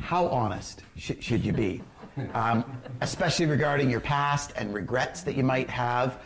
how 0.00 0.26
honest 0.28 0.82
sh- 0.96 1.12
should 1.20 1.44
you 1.44 1.52
be, 1.52 1.82
um, 2.34 2.64
especially 3.00 3.46
regarding 3.46 3.90
your 3.90 4.00
past 4.00 4.52
and 4.56 4.74
regrets 4.74 5.22
that 5.22 5.34
you 5.34 5.44
might 5.44 5.70
have, 5.70 6.22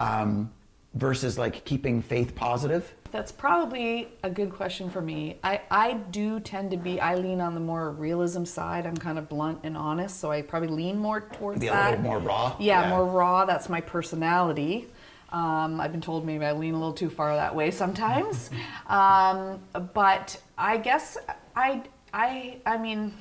um, 0.00 0.50
versus 0.94 1.38
like 1.38 1.64
keeping 1.64 2.02
faith 2.02 2.34
positive. 2.34 2.94
That's 3.10 3.32
probably 3.32 4.08
a 4.22 4.28
good 4.30 4.52
question 4.52 4.90
for 4.90 5.00
me. 5.00 5.38
I, 5.42 5.60
I 5.70 5.94
do 5.94 6.40
tend 6.40 6.70
to 6.72 6.76
be, 6.76 7.00
I 7.00 7.14
lean 7.14 7.40
on 7.40 7.54
the 7.54 7.60
more 7.60 7.90
realism 7.90 8.44
side. 8.44 8.86
I'm 8.86 8.96
kind 8.96 9.18
of 9.18 9.28
blunt 9.28 9.60
and 9.62 9.76
honest, 9.76 10.20
so 10.20 10.30
I 10.30 10.42
probably 10.42 10.68
lean 10.68 10.98
more 10.98 11.22
towards 11.22 11.60
Be 11.60 11.68
a 11.68 11.72
that. 11.72 11.90
little 11.90 12.04
more 12.04 12.18
raw. 12.18 12.54
Yeah, 12.58 12.82
Yeah. 12.82 12.90
more 12.90 13.06
raw. 13.06 13.44
That's 13.46 13.68
my 13.68 13.80
personality. 13.80 14.88
Um, 15.30 15.80
I've 15.80 15.92
been 15.92 16.00
told 16.00 16.26
maybe 16.26 16.44
I 16.44 16.52
lean 16.52 16.74
a 16.74 16.78
little 16.78 16.92
too 16.94 17.10
far 17.10 17.34
that 17.36 17.54
way 17.54 17.70
sometimes. 17.70 18.50
um, 18.86 19.60
but 19.94 20.40
I 20.56 20.76
guess 20.76 21.16
I, 21.56 21.82
I, 22.12 22.58
I 22.66 22.76
mean, 22.78 23.14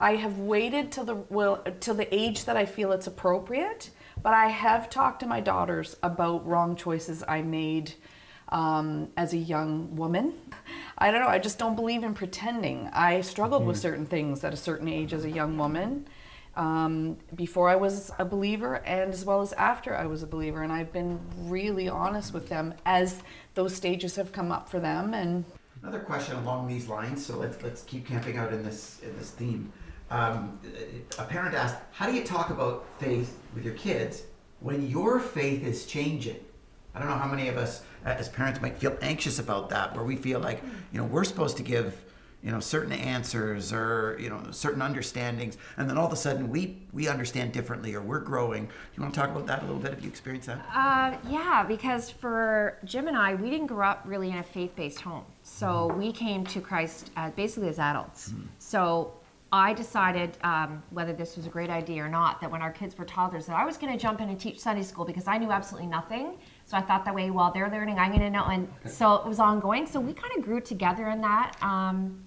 I 0.00 0.16
have 0.16 0.38
waited 0.38 0.92
till 0.92 1.04
the 1.04 1.14
well 1.30 1.62
till 1.80 1.94
the 1.94 2.14
age 2.14 2.44
that 2.44 2.56
I 2.56 2.66
feel 2.66 2.92
it's 2.92 3.06
appropriate. 3.06 3.90
But 4.22 4.34
I 4.34 4.48
have 4.48 4.90
talked 4.90 5.20
to 5.20 5.26
my 5.26 5.40
daughters 5.40 5.96
about 6.02 6.46
wrong 6.46 6.76
choices 6.76 7.22
I 7.28 7.42
made 7.42 7.92
um, 8.48 9.10
as 9.16 9.32
a 9.32 9.38
young 9.38 9.96
woman. 9.96 10.32
I 10.98 11.10
don't 11.10 11.20
know. 11.20 11.28
I 11.28 11.38
just 11.38 11.58
don't 11.58 11.76
believe 11.76 12.04
in 12.04 12.14
pretending. 12.14 12.88
I 12.92 13.20
struggled 13.20 13.66
with 13.66 13.78
certain 13.78 14.06
things 14.06 14.44
at 14.44 14.52
a 14.52 14.56
certain 14.56 14.88
age 14.88 15.12
as 15.12 15.24
a 15.24 15.30
young 15.30 15.58
woman. 15.58 16.08
Um, 16.54 17.18
before 17.34 17.68
I 17.68 17.76
was 17.76 18.10
a 18.18 18.24
believer, 18.24 18.76
and 18.86 19.12
as 19.12 19.26
well 19.26 19.42
as 19.42 19.52
after 19.52 19.94
I 19.94 20.06
was 20.06 20.22
a 20.22 20.26
believer, 20.26 20.62
and 20.62 20.72
I've 20.72 20.90
been 20.90 21.20
really 21.36 21.86
honest 21.86 22.32
with 22.32 22.48
them 22.48 22.72
as 22.86 23.22
those 23.54 23.74
stages 23.74 24.16
have 24.16 24.32
come 24.32 24.50
up 24.50 24.66
for 24.70 24.80
them, 24.80 25.12
and 25.12 25.44
Another 25.82 26.00
question 26.00 26.36
along 26.36 26.66
these 26.66 26.88
lines. 26.88 27.24
So 27.24 27.36
let's 27.36 27.62
let's 27.62 27.82
keep 27.82 28.06
camping 28.06 28.38
out 28.38 28.52
in 28.52 28.62
this 28.62 29.00
in 29.04 29.16
this 29.18 29.30
theme. 29.30 29.72
Um, 30.10 30.58
a 31.18 31.24
parent 31.24 31.54
asked, 31.54 31.76
"How 31.92 32.06
do 32.06 32.14
you 32.14 32.24
talk 32.24 32.50
about 32.50 32.86
faith 32.98 33.38
with 33.54 33.64
your 33.64 33.74
kids 33.74 34.22
when 34.60 34.88
your 34.88 35.20
faith 35.20 35.62
is 35.62 35.86
changing?" 35.86 36.40
I 36.96 36.98
don't 36.98 37.08
know 37.08 37.16
how 37.16 37.28
many 37.28 37.48
of 37.48 37.58
us 37.58 37.82
uh, 38.06 38.08
as 38.08 38.30
parents 38.30 38.62
might 38.62 38.78
feel 38.78 38.96
anxious 39.02 39.38
about 39.38 39.68
that, 39.68 39.94
where 39.94 40.04
we 40.04 40.16
feel 40.16 40.40
like 40.40 40.62
you 40.92 40.98
know 40.98 41.04
we're 41.04 41.24
supposed 41.24 41.58
to 41.58 41.62
give 41.62 42.02
you 42.42 42.50
know 42.50 42.58
certain 42.58 42.92
answers 42.92 43.70
or 43.70 44.16
you 44.18 44.30
know 44.30 44.42
certain 44.50 44.80
understandings, 44.80 45.58
and 45.76 45.90
then 45.90 45.98
all 45.98 46.06
of 46.06 46.12
a 46.14 46.16
sudden 46.16 46.48
we 46.48 46.78
we 46.94 47.06
understand 47.06 47.52
differently 47.52 47.94
or 47.94 48.00
we're 48.00 48.20
growing. 48.20 48.64
Do 48.64 48.72
you 48.96 49.02
want 49.02 49.12
to 49.12 49.20
talk 49.20 49.28
about 49.28 49.46
that 49.46 49.62
a 49.62 49.66
little 49.66 49.80
bit? 49.80 49.92
Have 49.92 50.02
you 50.02 50.08
experienced 50.08 50.46
that? 50.46 50.64
Uh, 50.74 51.18
yeah, 51.28 51.64
because 51.68 52.08
for 52.08 52.78
Jim 52.86 53.08
and 53.08 53.16
I, 53.16 53.34
we 53.34 53.50
didn't 53.50 53.66
grow 53.66 53.86
up 53.86 54.02
really 54.06 54.30
in 54.30 54.38
a 54.38 54.42
faith-based 54.42 55.02
home. 55.02 55.26
So 55.42 55.92
we 55.98 56.12
came 56.12 56.44
to 56.46 56.62
Christ 56.62 57.10
uh, 57.18 57.28
basically 57.30 57.68
as 57.68 57.78
adults. 57.78 58.32
So 58.58 59.12
I 59.52 59.72
decided, 59.72 60.36
um, 60.42 60.82
whether 60.90 61.12
this 61.12 61.36
was 61.36 61.46
a 61.46 61.48
great 61.48 61.70
idea 61.70 62.02
or 62.04 62.08
not, 62.08 62.40
that 62.40 62.50
when 62.50 62.62
our 62.62 62.72
kids 62.72 62.98
were 62.98 63.04
toddlers, 63.04 63.46
that 63.46 63.56
I 63.56 63.64
was 63.64 63.76
going 63.76 63.92
to 63.92 63.98
jump 63.98 64.20
in 64.20 64.28
and 64.28 64.40
teach 64.40 64.58
Sunday 64.58 64.82
school 64.82 65.04
because 65.04 65.28
I 65.28 65.38
knew 65.38 65.52
absolutely 65.52 65.88
nothing. 65.88 66.36
So 66.66 66.76
I 66.76 66.80
thought 66.80 67.04
that 67.04 67.14
way, 67.14 67.30
while 67.30 67.52
they're 67.52 67.70
learning, 67.70 67.98
I'm 67.98 68.10
going 68.10 68.22
to 68.22 68.30
know. 68.30 68.44
And 68.44 68.68
so 68.86 69.14
it 69.14 69.26
was 69.26 69.38
ongoing. 69.38 69.86
So 69.86 70.00
we 70.00 70.12
kind 70.12 70.32
of 70.36 70.44
grew 70.44 70.60
together 70.60 71.08
in 71.10 71.20
that. 71.20 71.56
Um, 71.62 72.24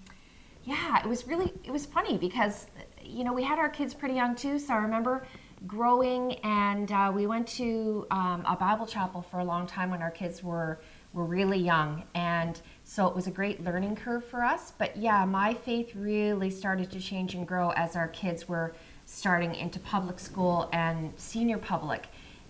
yeah, 0.63 1.01
it 1.03 1.07
was 1.07 1.27
really 1.27 1.53
it 1.63 1.71
was 1.71 1.85
funny 1.85 2.17
because 2.17 2.67
you 3.03 3.23
know 3.23 3.33
we 3.33 3.43
had 3.43 3.59
our 3.59 3.69
kids 3.69 3.93
pretty 3.93 4.15
young 4.15 4.35
too. 4.35 4.57
So 4.57 4.73
I 4.73 4.77
remember 4.77 5.25
growing, 5.67 6.35
and 6.43 6.89
uh, 6.91 7.11
we 7.13 7.27
went 7.27 7.47
to 7.49 8.07
um, 8.11 8.45
a 8.47 8.55
Bible 8.55 8.85
chapel 8.85 9.21
for 9.21 9.39
a 9.39 9.43
long 9.43 9.67
time 9.67 9.91
when 9.91 10.01
our 10.01 10.11
kids 10.11 10.41
were 10.41 10.79
were 11.11 11.25
really 11.25 11.57
young, 11.57 12.03
and 12.15 12.61
so 12.85 13.07
it 13.07 13.15
was 13.15 13.27
a 13.27 13.31
great 13.31 13.63
learning 13.63 13.95
curve 13.97 14.23
for 14.23 14.43
us. 14.43 14.71
But 14.77 14.95
yeah, 14.95 15.25
my 15.25 15.53
faith 15.53 15.95
really 15.95 16.49
started 16.49 16.91
to 16.91 16.99
change 16.99 17.33
and 17.33 17.45
grow 17.45 17.71
as 17.71 17.95
our 17.95 18.07
kids 18.07 18.47
were 18.47 18.73
starting 19.05 19.55
into 19.55 19.79
public 19.79 20.19
school 20.19 20.69
and 20.71 21.11
senior 21.17 21.57
public. 21.57 22.07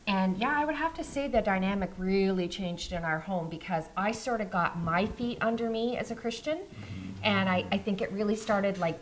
And 0.10 0.40
yeah, 0.40 0.60
I 0.60 0.66
would 0.66 0.74
have 0.74 0.96
to 0.96 1.04
say 1.04 1.28
the 1.28 1.40
dynamic 1.40 1.92
really 2.00 2.48
changed 2.48 2.94
in 2.94 3.04
our 3.04 3.20
home 3.20 3.48
because 3.48 3.86
I 3.96 4.12
sort 4.12 4.42
of 4.42 4.50
got 4.50 4.80
my 4.80 5.06
feet 5.06 5.38
under 5.40 5.70
me 5.70 5.98
as 5.98 6.10
a 6.10 6.16
Christian. 6.16 6.58
Mm-hmm. 6.58 7.26
And 7.26 7.48
I, 7.48 7.64
I 7.72 7.78
think 7.78 8.02
it 8.02 8.12
really 8.12 8.36
started 8.36 8.80
like 8.80 9.00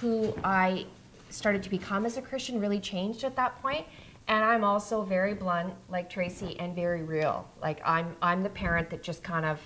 who 0.00 0.32
I 0.44 0.86
started 1.30 1.64
to 1.64 1.68
become 1.68 2.06
as 2.06 2.16
a 2.16 2.22
Christian 2.22 2.60
really 2.60 2.78
changed 2.78 3.24
at 3.24 3.34
that 3.34 3.60
point. 3.60 3.86
And 4.28 4.44
I'm 4.44 4.62
also 4.62 5.02
very 5.02 5.34
blunt, 5.34 5.74
like 5.88 6.08
Tracy, 6.08 6.56
and 6.60 6.76
very 6.76 7.02
real. 7.02 7.48
Like 7.60 7.80
I'm 7.84 8.14
I'm 8.22 8.44
the 8.44 8.50
parent 8.50 8.88
that 8.90 9.02
just 9.02 9.24
kind 9.24 9.44
of, 9.44 9.60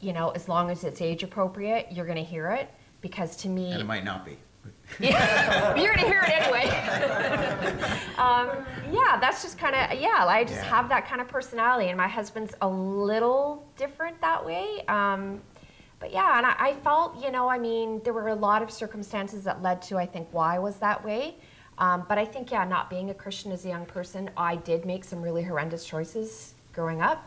you 0.00 0.12
know, 0.12 0.28
as 0.30 0.50
long 0.50 0.70
as 0.70 0.84
it's 0.84 1.00
age 1.00 1.22
appropriate, 1.22 1.86
you're 1.90 2.06
gonna 2.06 2.20
hear 2.20 2.48
it. 2.48 2.68
Because 3.00 3.36
to 3.36 3.48
me 3.48 3.72
And 3.72 3.80
it 3.80 3.86
might 3.86 4.04
not 4.04 4.26
be. 4.26 4.36
Yeah, 5.00 5.74
you're 5.80 5.94
gonna 5.94 6.06
hear 6.06 6.22
it 6.22 6.30
anyway. 6.30 6.64
um, 8.18 8.64
yeah, 8.90 9.18
that's 9.20 9.42
just 9.42 9.58
kind 9.58 9.74
of 9.74 9.98
yeah. 10.00 10.24
I 10.26 10.44
just 10.44 10.56
Yeah. 10.62 10.64
have 10.70 10.88
that 10.88 11.06
kind 11.08 11.20
of 11.20 11.28
personality, 11.28 11.88
and 11.88 11.96
my 11.96 12.08
husband's 12.08 12.54
a 12.62 12.68
little 12.68 13.66
different 13.76 14.20
that 14.20 14.44
way. 14.44 14.82
Um, 14.88 15.40
but 16.00 16.12
yeah, 16.12 16.38
and 16.38 16.46
I, 16.46 16.54
I 16.58 16.74
felt 16.84 17.22
you 17.22 17.30
know, 17.30 17.48
I 17.48 17.58
mean, 17.58 18.00
there 18.04 18.12
were 18.12 18.28
a 18.28 18.34
lot 18.34 18.62
of 18.62 18.70
circumstances 18.70 19.44
that 19.44 19.62
led 19.62 19.82
to 19.82 19.96
I 19.98 20.06
think 20.06 20.28
why 20.32 20.56
I 20.56 20.58
was 20.58 20.76
that 20.76 21.04
way. 21.04 21.36
Um, 21.78 22.04
but 22.08 22.18
I 22.18 22.24
think 22.24 22.50
yeah, 22.50 22.64
not 22.64 22.90
being 22.90 23.10
a 23.10 23.14
Christian 23.14 23.52
as 23.52 23.64
a 23.64 23.68
young 23.68 23.86
person, 23.86 24.30
I 24.36 24.56
did 24.56 24.84
make 24.84 25.04
some 25.04 25.22
really 25.22 25.42
horrendous 25.44 25.84
choices 25.84 26.54
growing 26.72 27.00
up, 27.02 27.22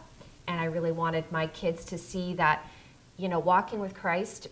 and 0.47 0.59
I 0.59 0.65
really 0.65 0.91
wanted 0.91 1.29
my 1.31 1.47
kids 1.47 1.85
to 1.85 1.97
see 1.97 2.33
that, 2.33 2.65
you 3.17 3.29
know, 3.29 3.39
walking 3.39 3.79
with 3.79 3.93
Christ 3.93 4.47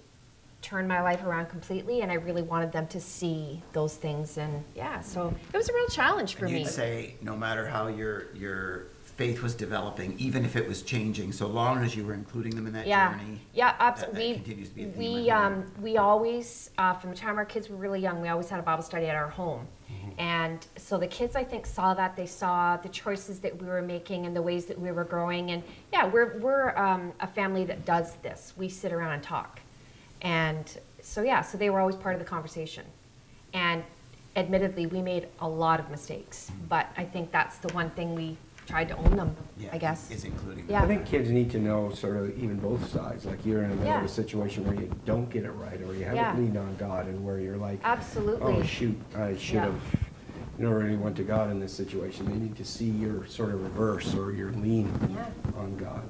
turned 0.61 0.87
my 0.87 1.01
life 1.01 1.23
around 1.23 1.47
completely 1.47 2.01
and 2.01 2.11
I 2.11 2.15
really 2.15 2.41
wanted 2.41 2.71
them 2.71 2.87
to 2.87 2.99
see 2.99 3.61
those 3.73 3.95
things 3.95 4.37
and 4.37 4.63
yeah 4.75 4.99
so 5.01 5.33
it 5.53 5.57
was 5.57 5.69
a 5.69 5.73
real 5.73 5.87
challenge 5.87 6.35
for 6.35 6.45
And 6.45 6.53
me. 6.53 6.59
you'd 6.61 6.67
say 6.69 7.15
no 7.21 7.35
matter 7.35 7.65
how 7.67 7.87
your 7.87 8.33
your 8.35 8.87
faith 9.19 9.41
was 9.43 9.53
developing, 9.53 10.17
even 10.17 10.45
if 10.45 10.55
it 10.55 10.65
was 10.65 10.81
changing, 10.81 11.33
so 11.33 11.45
long 11.45 11.83
as 11.83 11.93
you 11.93 12.05
were 12.05 12.13
including 12.13 12.55
them 12.55 12.65
in 12.67 12.71
that 12.71 12.87
yeah. 12.87 13.11
journey. 13.17 13.37
yeah 13.53 13.71
that- 13.71 13.77
that 13.79 13.85
absolutely 14.07 14.33
continues 14.35 14.69
to 14.69 14.75
be 14.75 14.83
a 14.83 14.85
theme, 14.87 14.97
we 14.97 15.29
um, 15.29 15.65
we 15.81 15.97
always 15.97 16.69
uh, 16.77 16.93
from 16.93 17.09
the 17.09 17.15
time 17.17 17.37
our 17.37 17.43
kids 17.45 17.69
were 17.69 17.75
really 17.75 17.99
young 17.99 18.21
we 18.21 18.29
always 18.29 18.47
had 18.49 18.59
a 18.59 18.63
bible 18.63 18.83
study 18.83 19.07
at 19.07 19.15
our 19.15 19.27
home. 19.29 19.67
Mm-hmm. 19.91 20.09
and 20.19 20.67
so 20.77 20.97
the 20.97 21.07
kids 21.07 21.35
i 21.35 21.43
think 21.43 21.65
saw 21.65 21.93
that. 21.95 22.15
They 22.15 22.25
saw 22.27 22.77
the 22.77 22.89
choices 22.89 23.39
that 23.39 23.59
we 23.61 23.67
were 23.67 23.81
making 23.81 24.25
and 24.25 24.35
the 24.35 24.41
ways 24.41 24.65
that 24.67 24.79
we 24.79 24.91
were 24.91 25.03
growing. 25.05 25.51
And 25.51 25.63
yeah 25.91 26.05
we're, 26.07 26.37
we're 26.39 26.75
um, 26.77 27.11
a 27.19 27.27
family 27.27 27.65
that 27.65 27.85
does 27.85 28.15
this. 28.17 28.53
We 28.57 28.69
sit 28.69 28.91
around 28.93 29.13
and 29.13 29.23
talk 29.23 29.59
and 30.21 30.77
so 31.01 31.21
yeah 31.21 31.41
so 31.41 31.57
they 31.57 31.69
were 31.69 31.79
always 31.79 31.95
part 31.95 32.13
of 32.15 32.19
the 32.19 32.25
conversation 32.25 32.85
and 33.53 33.83
admittedly 34.35 34.85
we 34.85 35.01
made 35.01 35.27
a 35.39 35.47
lot 35.47 35.79
of 35.79 35.89
mistakes 35.89 36.49
mm-hmm. 36.51 36.65
but 36.67 36.87
i 36.97 37.03
think 37.03 37.31
that's 37.31 37.57
the 37.59 37.73
one 37.73 37.89
thing 37.91 38.13
we 38.15 38.37
tried 38.67 38.87
to 38.87 38.95
own 38.97 39.15
them 39.17 39.35
Yeah, 39.57 39.69
i 39.73 39.79
guess 39.79 40.11
Is 40.11 40.25
including. 40.25 40.65
Yeah. 40.69 40.83
I 40.83 40.87
think 40.87 41.05
kids 41.07 41.29
need 41.31 41.49
to 41.51 41.59
know 41.59 41.89
sort 41.91 42.17
of 42.17 42.37
even 42.37 42.59
both 42.59 42.87
sides. 42.91 43.25
Like 43.25 43.43
you're 43.43 43.63
in 43.63 43.69
the 43.71 43.75
middle 43.77 43.93
of 43.95 44.01
Yeah. 44.01 44.05
a 44.05 44.07
situation 44.07 44.63
where 44.63 44.75
you 44.75 44.91
don't 45.05 45.27
get 45.31 45.43
it 45.43 45.49
right, 45.53 45.81
or 45.81 45.95
you 45.95 46.03
haven't 46.03 46.17
Yeah. 46.17 46.37
leaned 46.37 46.55
on 46.55 46.75
God, 46.77 47.07
and 47.07 47.25
where 47.25 47.39
you're 47.39 47.57
like, 47.57 47.79
Absolutely. 47.83 48.53
oh 48.53 48.61
shoot, 48.61 48.95
I 49.15 49.35
should 49.37 49.55
Yeah. 49.55 49.65
have, 49.71 49.81
you 50.59 50.65
know, 50.65 50.71
really 50.71 50.95
went 50.97 51.15
to 51.15 51.23
God 51.23 51.49
in 51.49 51.59
this 51.59 51.73
situation. 51.73 52.27
They 52.27 52.37
need 52.37 52.55
to 52.57 52.63
see 52.63 52.91
your 52.91 53.25
sort 53.25 53.49
of 53.55 53.63
reverse 53.63 54.13
or 54.13 54.33
your 54.33 54.51
lean 54.51 54.87
Yeah. 55.15 55.25
on 55.59 55.75
God. 55.77 56.03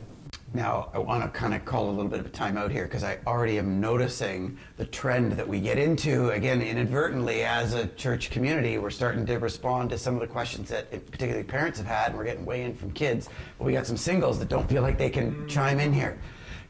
Now, 0.54 0.90
I 0.96 0.98
want 0.98 1.24
to 1.24 1.30
kind 1.30 1.54
of 1.54 1.64
call 1.64 1.90
a 1.90 1.92
little 1.92 2.10
bit 2.10 2.20
of 2.20 2.26
a 2.26 2.30
timeout 2.30 2.72
here 2.72 2.86
because 2.86 3.04
I 3.04 3.20
already 3.28 3.60
am 3.60 3.80
noticing 3.80 4.58
the 4.78 4.86
trend 4.86 5.34
that 5.34 5.48
we 5.48 5.60
get 5.60 5.78
into, 5.78 6.32
again, 6.32 6.60
inadvertently 6.64 7.44
as 7.44 7.76
a 7.76 7.86
church 7.90 8.32
community. 8.32 8.80
We're 8.80 8.90
starting 8.90 9.28
to 9.28 9.38
respond 9.38 9.92
to 9.92 9.98
some 10.00 10.16
of 10.16 10.22
the 10.22 10.28
questions 10.28 10.70
that 10.70 10.90
particularly 11.12 11.44
parents 11.44 11.78
have 11.78 11.86
had, 11.86 12.08
and 12.10 12.18
we're 12.18 12.24
getting 12.26 12.46
way 12.46 12.64
in 12.64 12.74
from 12.74 12.92
kids. 12.92 13.30
But 13.60 13.66
we 13.66 13.74
got 13.74 13.86
some 13.86 13.98
singles 13.98 14.40
that 14.40 14.50
don't 14.50 14.68
feel 14.68 14.82
like 14.82 14.98
they 14.98 15.12
can 15.12 15.48
chime 15.48 15.80
in 15.80 15.94
here. 15.94 16.18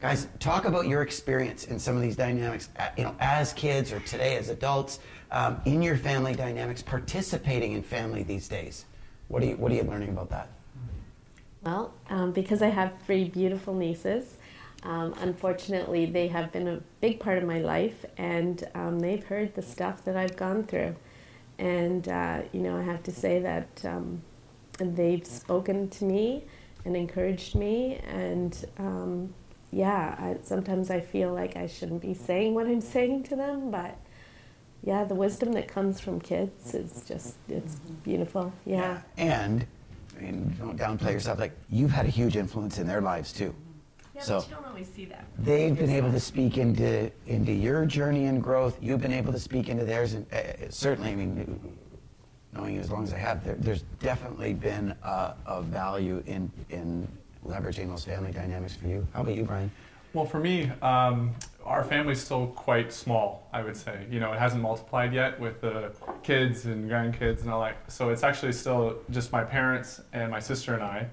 Guys, 0.02 0.28
talk 0.40 0.66
about 0.66 0.88
your 0.88 1.02
experience 1.02 1.66
in 1.66 1.80
some 1.80 1.96
of 1.96 2.02
these 2.02 2.18
dynamics, 2.18 2.70
you 2.98 3.06
know, 3.06 3.16
as 3.22 3.54
kids 3.54 3.94
or 3.94 4.02
today 4.02 4.36
as 4.36 4.50
adults, 4.50 5.00
um, 5.32 5.62
in 5.64 5.82
your 5.82 5.96
family 5.96 6.36
dynamics, 6.36 6.82
participating 6.82 7.72
in 7.74 7.84
family 7.84 8.24
these 8.24 8.50
days. 8.50 8.86
What 9.30 9.42
are 9.42 9.46
you, 9.46 9.56
what 9.56 9.72
are 9.72 9.76
you 9.76 9.84
learning 9.84 10.10
about 10.10 10.30
that? 10.32 10.50
Well, 11.64 11.94
um, 12.10 12.32
because 12.32 12.62
I 12.62 12.70
have 12.70 12.94
three 13.06 13.26
beautiful 13.26 13.74
nieces, 13.74 14.38
um, 14.84 15.14
unfortunately, 15.20 16.06
they 16.06 16.28
have 16.30 16.52
been 16.52 16.68
a 16.68 16.82
big 17.02 17.20
part 17.20 17.38
of 17.38 17.44
my 17.44 17.60
life, 17.60 18.06
and 18.18 18.64
um, 18.76 19.00
they've 19.00 19.24
heard 19.24 19.56
the 19.56 19.62
stuff 19.62 20.06
that 20.06 20.16
I've 20.16 20.38
gone 20.38 20.64
through. 20.64 20.96
And, 21.58 22.08
uh, 22.08 22.44
you 22.54 22.62
know, 22.62 22.78
I 22.78 22.84
have 22.84 23.04
to 23.04 23.12
say 23.12 23.40
that 23.40 23.84
um, 23.84 24.22
they've 24.78 25.26
spoken 25.26 25.90
to 25.90 26.06
me 26.06 26.46
and 26.86 26.96
encouraged 26.96 27.56
me. 27.56 28.00
And, 28.08 28.66
um, 28.78 29.34
yeah, 29.72 30.16
I, 30.18 30.38
sometimes 30.44 30.90
I 30.90 31.02
feel 31.02 31.34
like 31.34 31.58
I 31.58 31.68
shouldn't 31.68 32.02
be 32.02 32.14
saying 32.14 32.54
what 32.54 32.66
I'm 32.66 32.80
saying 32.80 33.24
to 33.24 33.36
them, 33.36 33.72
but 33.72 33.98
yeah, 34.82 35.04
the 35.04 35.16
wisdom 35.16 35.52
that 35.54 35.68
comes 35.68 36.00
from 36.00 36.22
kids 36.22 36.74
is 36.74 37.04
just, 37.06 37.36
it's 37.50 37.76
beautiful. 37.76 38.54
yeah. 38.66 39.02
And, 39.18 39.68
I 40.20 40.24
mean, 40.24 40.56
don't 40.60 40.78
downplay 40.78 41.14
yourself. 41.14 41.40
Like, 41.40 41.54
you've 41.70 41.92
had 41.92 42.06
a 42.06 42.10
huge 42.10 42.36
influence 42.36 42.78
in 42.78 42.88
their 42.88 43.02
lives 43.02 43.32
too. 43.32 43.56
Yeah, 44.16 44.22
So- 44.22 44.40
but 44.40 44.50
you 44.50 44.56
don't 44.56 44.66
always 44.66 44.90
see 44.90 45.06
that. 45.06 45.26
They've 45.38 45.78
been 45.78 45.90
able 45.90 46.12
to 46.12 46.20
speak 46.20 46.58
into 46.58 47.10
into 47.28 47.54
your 47.54 47.86
journey 47.86 48.26
and 48.26 48.44
growth. 48.44 48.78
You've 48.82 49.02
been 49.02 49.14
able 49.14 49.32
to 49.32 49.40
speak 49.40 49.70
into 49.70 49.86
theirs, 49.86 50.14
and 50.14 50.26
uh, 50.34 50.70
certainly, 50.70 51.12
I 51.12 51.16
mean, 51.16 51.60
knowing 52.54 52.76
you 52.76 52.82
as 52.82 52.92
long 52.92 53.04
as 53.04 53.14
I 53.14 53.18
have, 53.18 53.44
there, 53.46 53.56
there's 53.56 53.84
definitely 54.00 54.54
been 54.54 54.94
a, 55.04 55.36
a 55.46 55.62
value 55.62 56.22
in 56.26 56.52
in 56.70 57.08
leveraging 57.48 57.88
those 57.88 58.04
family 58.04 58.32
dynamics 58.32 58.76
for 58.76 58.88
you. 58.88 59.08
How 59.14 59.22
about 59.22 59.36
you, 59.36 59.44
Brian? 59.44 59.72
Well, 60.14 60.26
for 60.26 60.40
me, 60.40 60.70
um, 60.82 61.34
our 61.70 61.84
family's 61.84 62.20
still 62.20 62.48
quite 62.48 62.92
small, 62.92 63.48
I 63.54 63.62
would 63.62 63.78
say. 63.78 64.06
You 64.10 64.20
know, 64.20 64.34
it 64.34 64.40
hasn't 64.40 64.62
multiplied 64.62 65.14
yet 65.14 65.40
with 65.40 65.62
the 65.62 65.92
kids 66.24 66.66
and 66.66 66.90
grandkids 66.90 67.42
and 67.42 67.50
all 67.52 67.62
that. 67.62 67.78
So 67.92 68.10
it's 68.10 68.24
actually 68.24 68.54
still 68.54 68.98
just 69.12 69.32
my 69.32 69.44
parents 69.44 70.02
and 70.12 70.32
my 70.32 70.40
sister 70.40 70.74
and 70.74 70.82
I. 70.84 71.08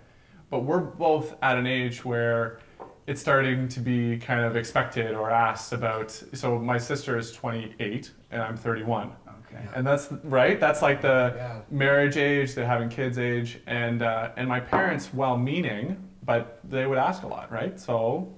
But 0.49 0.61
we're 0.61 0.81
both 0.81 1.35
at 1.43 1.59
an 1.59 1.67
age 1.67 2.05
where 2.05 2.61
it's 3.07 3.21
starting 3.21 3.69
to 3.69 3.81
be 3.81 4.17
kind 4.17 4.41
of 4.45 4.57
expected 4.57 5.15
or 5.15 5.31
asked 5.31 5.73
about. 5.75 6.11
So 6.33 6.59
my 6.59 6.79
sister 6.79 7.19
is 7.19 7.33
28 7.33 8.11
and 8.31 8.41
I'm 8.43 8.57
31. 8.57 9.13
Okay. 9.49 9.63
And 9.75 9.87
that's 9.87 10.11
right. 10.25 10.59
That's 10.59 10.81
like 10.83 11.03
the 11.03 11.35
Yeah. 11.37 11.61
marriage 11.71 12.17
age, 12.17 12.55
the 12.55 12.65
having 12.65 12.89
kids 12.89 13.19
age, 13.19 13.61
and 13.67 14.03
uh, 14.03 14.31
and 14.37 14.49
my 14.49 14.59
parents, 14.61 15.13
well-meaning, 15.15 15.97
but 16.25 16.59
they 16.65 16.87
would 16.87 16.99
ask 16.99 17.23
a 17.23 17.27
lot, 17.29 17.53
right? 17.53 17.79
So, 17.79 18.33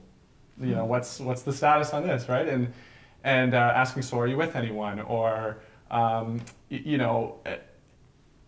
you 0.61 0.75
know, 0.75 0.85
what's 0.85 1.21
what's 1.21 1.43
the 1.43 1.53
status 1.53 1.93
on 1.93 2.07
this, 2.07 2.29
right? 2.29 2.49
And 2.49 2.73
and 3.25 3.55
uh, 3.55 3.73
asking, 3.75 4.03
so 4.03 4.19
are 4.21 4.27
you 4.27 4.37
with 4.37 4.57
anyone, 4.57 5.01
or 5.01 5.59
um, 5.91 6.41
y- 6.71 6.83
you 6.85 6.99
know, 6.99 7.39
eh, 7.47 7.57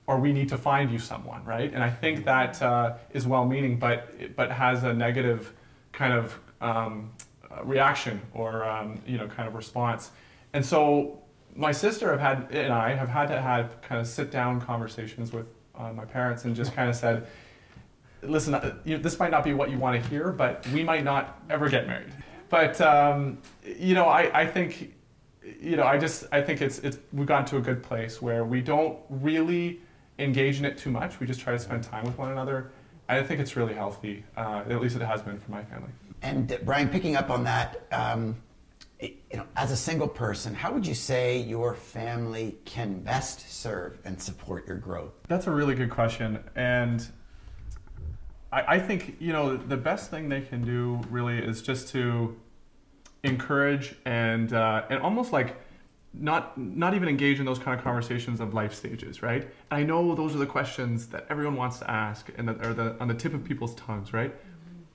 or 0.07 0.19
we 0.19 0.33
need 0.33 0.49
to 0.49 0.59
find 0.59 0.91
you 0.91 0.99
someone, 0.99 1.45
right? 1.45 1.73
And 1.73 1.83
I 1.83 1.91
think 1.91 2.25
that 2.25 2.61
uh, 2.63 2.95
is 3.13 3.27
well-meaning, 3.27 3.79
but 3.79 4.37
but 4.37 4.51
has 4.51 4.85
a 4.85 4.93
negative 4.93 5.53
kind 5.93 6.13
of 6.13 6.39
um, 6.61 7.11
uh, 7.51 7.65
reaction 7.65 8.21
or 8.35 8.65
um, 8.65 9.01
you 9.07 9.19
know 9.19 9.27
kind 9.29 9.49
of 9.49 9.55
response. 9.55 10.11
And 10.53 10.65
so 10.65 11.23
my 11.55 11.73
sister 11.73 12.11
have 12.11 12.21
had 12.21 12.53
and 12.57 12.73
I 12.73 12.95
have 12.95 13.09
had 13.09 13.27
to 13.29 13.41
have 13.41 13.81
kind 13.83 14.01
of 14.01 14.07
sit 14.07 14.31
down 14.31 14.61
conversations 14.61 15.33
with 15.33 15.47
uh, 15.77 15.93
my 15.93 16.05
parents 16.05 16.45
and 16.45 16.55
just 16.55 16.75
kind 16.75 16.89
of 16.89 16.97
said, 16.97 17.27
listen, 18.23 18.55
uh, 18.55 18.77
you 18.85 18.99
this 18.99 19.19
might 19.19 19.31
not 19.31 19.45
be 19.45 19.55
what 19.55 19.71
you 19.71 19.79
want 19.79 20.03
to 20.03 20.09
hear, 20.09 20.33
but 20.33 20.67
we 20.69 20.83
might 20.83 21.05
not 21.05 21.43
ever 21.51 21.69
get 21.69 21.87
married. 21.87 22.13
But 22.49 22.81
um, 22.81 23.39
you 23.65 23.95
know, 23.95 24.07
I, 24.07 24.43
I 24.43 24.47
think 24.47 24.95
you 25.61 25.77
know, 25.77 25.85
I 25.85 25.99
just 25.99 26.25
I 26.33 26.41
think 26.43 26.61
it's 26.61 26.79
it's 26.81 26.99
we've 27.13 27.27
gotten 27.27 27.47
to 27.47 27.57
a 27.57 27.61
good 27.61 27.83
place 27.83 28.21
where 28.21 28.45
we 28.45 28.61
don't 28.61 28.99
really 29.09 29.81
engage 30.19 30.59
in 30.59 30.65
it 30.65 30.79
too 30.79 30.91
much. 30.91 31.21
We 31.21 31.27
just 31.27 31.41
try 31.41 31.53
to 31.53 31.59
spend 31.59 31.83
time 31.83 32.05
with 32.05 32.19
one 32.19 32.33
another. 32.33 32.71
I 33.09 33.23
think 33.23 33.41
it's 33.41 33.57
really 33.57 33.75
healthy. 33.75 34.25
Uh, 34.37 34.63
at 34.69 34.81
least 34.81 34.97
it 34.97 35.03
has 35.03 35.23
been 35.23 35.39
for 35.39 35.51
my 35.51 35.65
family. 35.65 35.91
And 36.23 36.53
uh, 36.53 36.59
Brian, 36.65 36.89
picking 36.89 37.17
up 37.17 37.31
on 37.31 37.45
that, 37.45 37.87
um, 37.91 38.37
you 39.01 39.17
know, 39.35 39.47
as 39.57 39.73
a 39.73 39.77
single 39.77 40.07
person, 40.07 40.55
how 40.55 40.73
would 40.73 40.87
you 40.87 40.95
say 40.95 41.39
your 41.39 41.75
family 41.75 42.57
can 42.65 43.01
best 43.01 43.51
serve 43.51 43.99
and 44.05 44.21
support 44.21 44.67
your 44.67 44.77
growth? 44.77 45.13
That's 45.27 45.47
a 45.47 45.51
really 45.51 45.75
good 45.75 45.91
question, 45.91 46.39
and 46.55 47.07
I, 48.53 48.77
I 48.77 48.79
think 48.79 49.17
you 49.19 49.33
know 49.33 49.57
the 49.57 49.77
best 49.77 50.11
thing 50.11 50.29
they 50.29 50.41
can 50.41 50.65
do 50.65 51.01
really 51.11 51.39
is 51.39 51.63
just 51.63 51.89
to 51.89 52.37
encourage 53.23 53.95
and 54.05 54.53
uh, 54.53 54.85
and 54.91 55.01
almost 55.03 55.33
like 55.33 55.57
not 56.13 56.59
not 56.59 56.95
even 56.95 57.09
engage 57.09 57.39
in 57.39 57.47
those 57.47 57.59
kind 57.59 57.77
of 57.79 57.85
conversations 57.85 58.41
of 58.41 58.55
life 58.55 58.75
stages, 58.75 59.23
right? 59.23 59.43
And 59.43 59.81
I 59.81 59.83
know 59.83 60.15
those 60.15 60.35
are 60.35 60.39
the 60.39 60.47
questions 60.47 61.07
that 61.09 61.27
everyone 61.31 61.57
wants 61.57 61.79
to 61.81 61.91
ask 61.91 62.31
and 62.37 62.49
that 62.49 62.65
are 62.65 62.75
the 62.75 62.97
on 63.01 63.09
the 63.09 63.15
tip 63.15 63.35
of 63.35 63.45
people's 63.45 63.75
tongues, 63.75 64.13
right? 64.13 64.35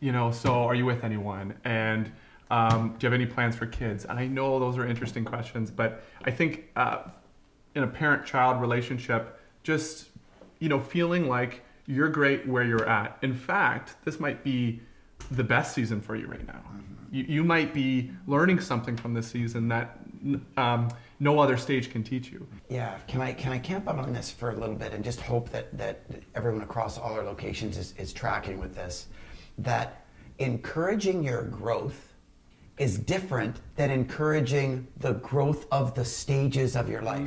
You 0.02 0.12
know, 0.12 0.32
so 0.32 0.54
are 0.54 0.76
you 0.76 0.86
with 0.86 1.04
anyone? 1.04 1.56
And 1.64 2.12
um, 2.52 2.96
do 3.00 3.08
you 3.08 3.12
have 3.12 3.20
any 3.20 3.26
plans 3.26 3.56
for 3.56 3.66
kids? 3.66 4.06
And 4.06 4.20
I 4.20 4.28
know 4.28 4.60
those 4.60 4.78
are 4.78 4.86
interesting 4.86 5.26
questions, 5.26 5.72
but 5.72 6.04
I 6.26 6.32
think 6.32 6.70
uh, 6.76 7.04
in 7.74 7.84
a 7.84 7.88
parent-child 7.88 8.62
relationship, 8.62 9.40
just 9.64 10.10
you 10.60 10.70
know, 10.70 10.80
feeling 10.80 11.28
like 11.28 11.65
you're 11.88 12.10
great 12.10 12.48
where 12.48 12.64
you're 12.64 12.88
at. 12.88 13.18
In 13.22 13.34
fact, 13.34 13.96
this 14.06 14.20
might 14.20 14.44
be 14.44 14.82
the 15.32 15.44
best 15.44 15.74
season 15.74 16.02
for 16.02 16.16
you 16.16 16.28
right 16.28 16.46
now. 16.46 16.62
You, 17.12 17.24
you 17.28 17.44
might 17.44 17.74
be 17.74 18.12
learning 18.28 18.60
something 18.60 18.98
from 18.98 19.14
this 19.14 19.28
season 19.28 19.68
that 19.70 20.00
um, 20.58 20.90
no 21.20 21.40
other 21.40 21.58
stage 21.58 21.92
can 21.92 22.04
teach 22.04 22.32
you. 22.32 22.48
Yeah, 22.70 22.98
can 23.08 23.22
I 23.22 23.34
can 23.34 23.52
I 23.54 23.60
camp 23.60 23.88
out 23.88 24.00
on 24.00 24.12
this 24.12 24.32
for 24.32 24.52
a 24.52 24.56
little 24.56 24.76
bit 24.76 24.94
and 24.94 25.04
just 25.04 25.22
hope 25.22 25.50
that 25.52 25.76
that 25.78 26.02
everyone 26.34 26.62
across 26.62 26.98
all 26.98 27.14
our 27.14 27.24
locations 27.24 27.78
is, 27.78 27.94
is 27.98 28.12
tracking 28.12 28.60
with 28.60 28.76
this, 28.76 29.08
that 29.60 30.06
encouraging 30.40 31.24
your 31.24 31.44
growth 31.44 32.14
is 32.78 32.98
different 32.98 33.62
than 33.76 33.90
encouraging 33.90 34.88
the 34.98 35.14
growth 35.14 35.66
of 35.72 35.94
the 35.94 36.04
stages 36.04 36.76
of 36.76 36.90
your 36.90 37.02
life. 37.02 37.22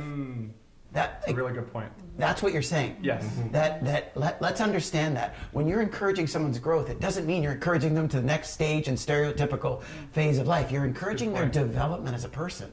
That 0.91 1.21
That's 1.21 1.31
a 1.31 1.35
really 1.35 1.53
good 1.53 1.71
point. 1.71 1.91
that's 2.17 2.41
what 2.41 2.51
you're 2.51 2.61
saying. 2.63 2.97
Yes. 3.01 3.23
Mm-hmm. 3.23 3.51
That 3.51 3.83
that 3.85 4.17
let, 4.17 4.41
let's 4.41 4.59
understand 4.59 5.15
that 5.17 5.35
when 5.51 5.67
you're 5.67 5.81
encouraging 5.81 6.25
someone's 6.25 6.57
growth, 6.59 6.89
it 6.89 6.99
doesn't 6.99 7.27
mean 7.27 7.43
you're 7.43 7.51
encouraging 7.53 7.93
them 7.93 8.07
to 8.09 8.17
the 8.17 8.25
next 8.25 8.49
stage 8.51 8.87
and 8.87 8.97
stereotypical 8.97 9.83
phase 10.11 10.39
of 10.39 10.47
life. 10.47 10.71
You're 10.71 10.85
encouraging 10.85 11.31
their 11.33 11.47
development 11.47 12.15
as 12.15 12.23
a 12.25 12.29
person. 12.29 12.71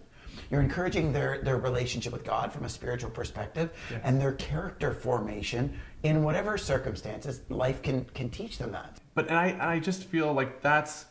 You're 0.50 0.60
encouraging 0.62 1.12
their, 1.12 1.42
their 1.42 1.56
relationship 1.58 2.12
with 2.12 2.24
God 2.24 2.52
from 2.52 2.64
a 2.64 2.68
spiritual 2.68 3.10
perspective 3.10 3.70
Yes. 3.90 4.00
and 4.04 4.20
their 4.20 4.32
character 4.34 4.94
formation 4.94 5.76
in 6.04 6.22
whatever 6.22 6.56
circumstances 6.56 7.40
life 7.48 7.82
can, 7.82 8.04
can 8.14 8.30
teach 8.30 8.56
them 8.56 8.70
that. 8.72 8.98
But 9.14 9.26
and 9.28 9.36
I, 9.36 9.46
and 9.48 9.62
I 9.62 9.78
just 9.80 10.04
feel 10.04 10.32
like 10.32 10.62
that's 10.62 11.06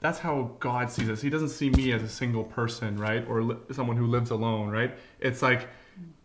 that's 0.00 0.20
how 0.20 0.52
God 0.60 0.92
sees 0.92 1.10
us. 1.10 1.20
He 1.20 1.28
doesn't 1.28 1.48
see 1.48 1.70
me 1.70 1.90
as 1.92 2.04
a 2.04 2.08
single 2.08 2.44
person, 2.44 2.96
right, 2.96 3.26
or 3.28 3.42
li- 3.42 3.56
someone 3.72 3.96
who 3.96 4.06
lives 4.06 4.30
alone, 4.30 4.68
right? 4.70 4.96
It's 5.18 5.42
like, 5.42 5.66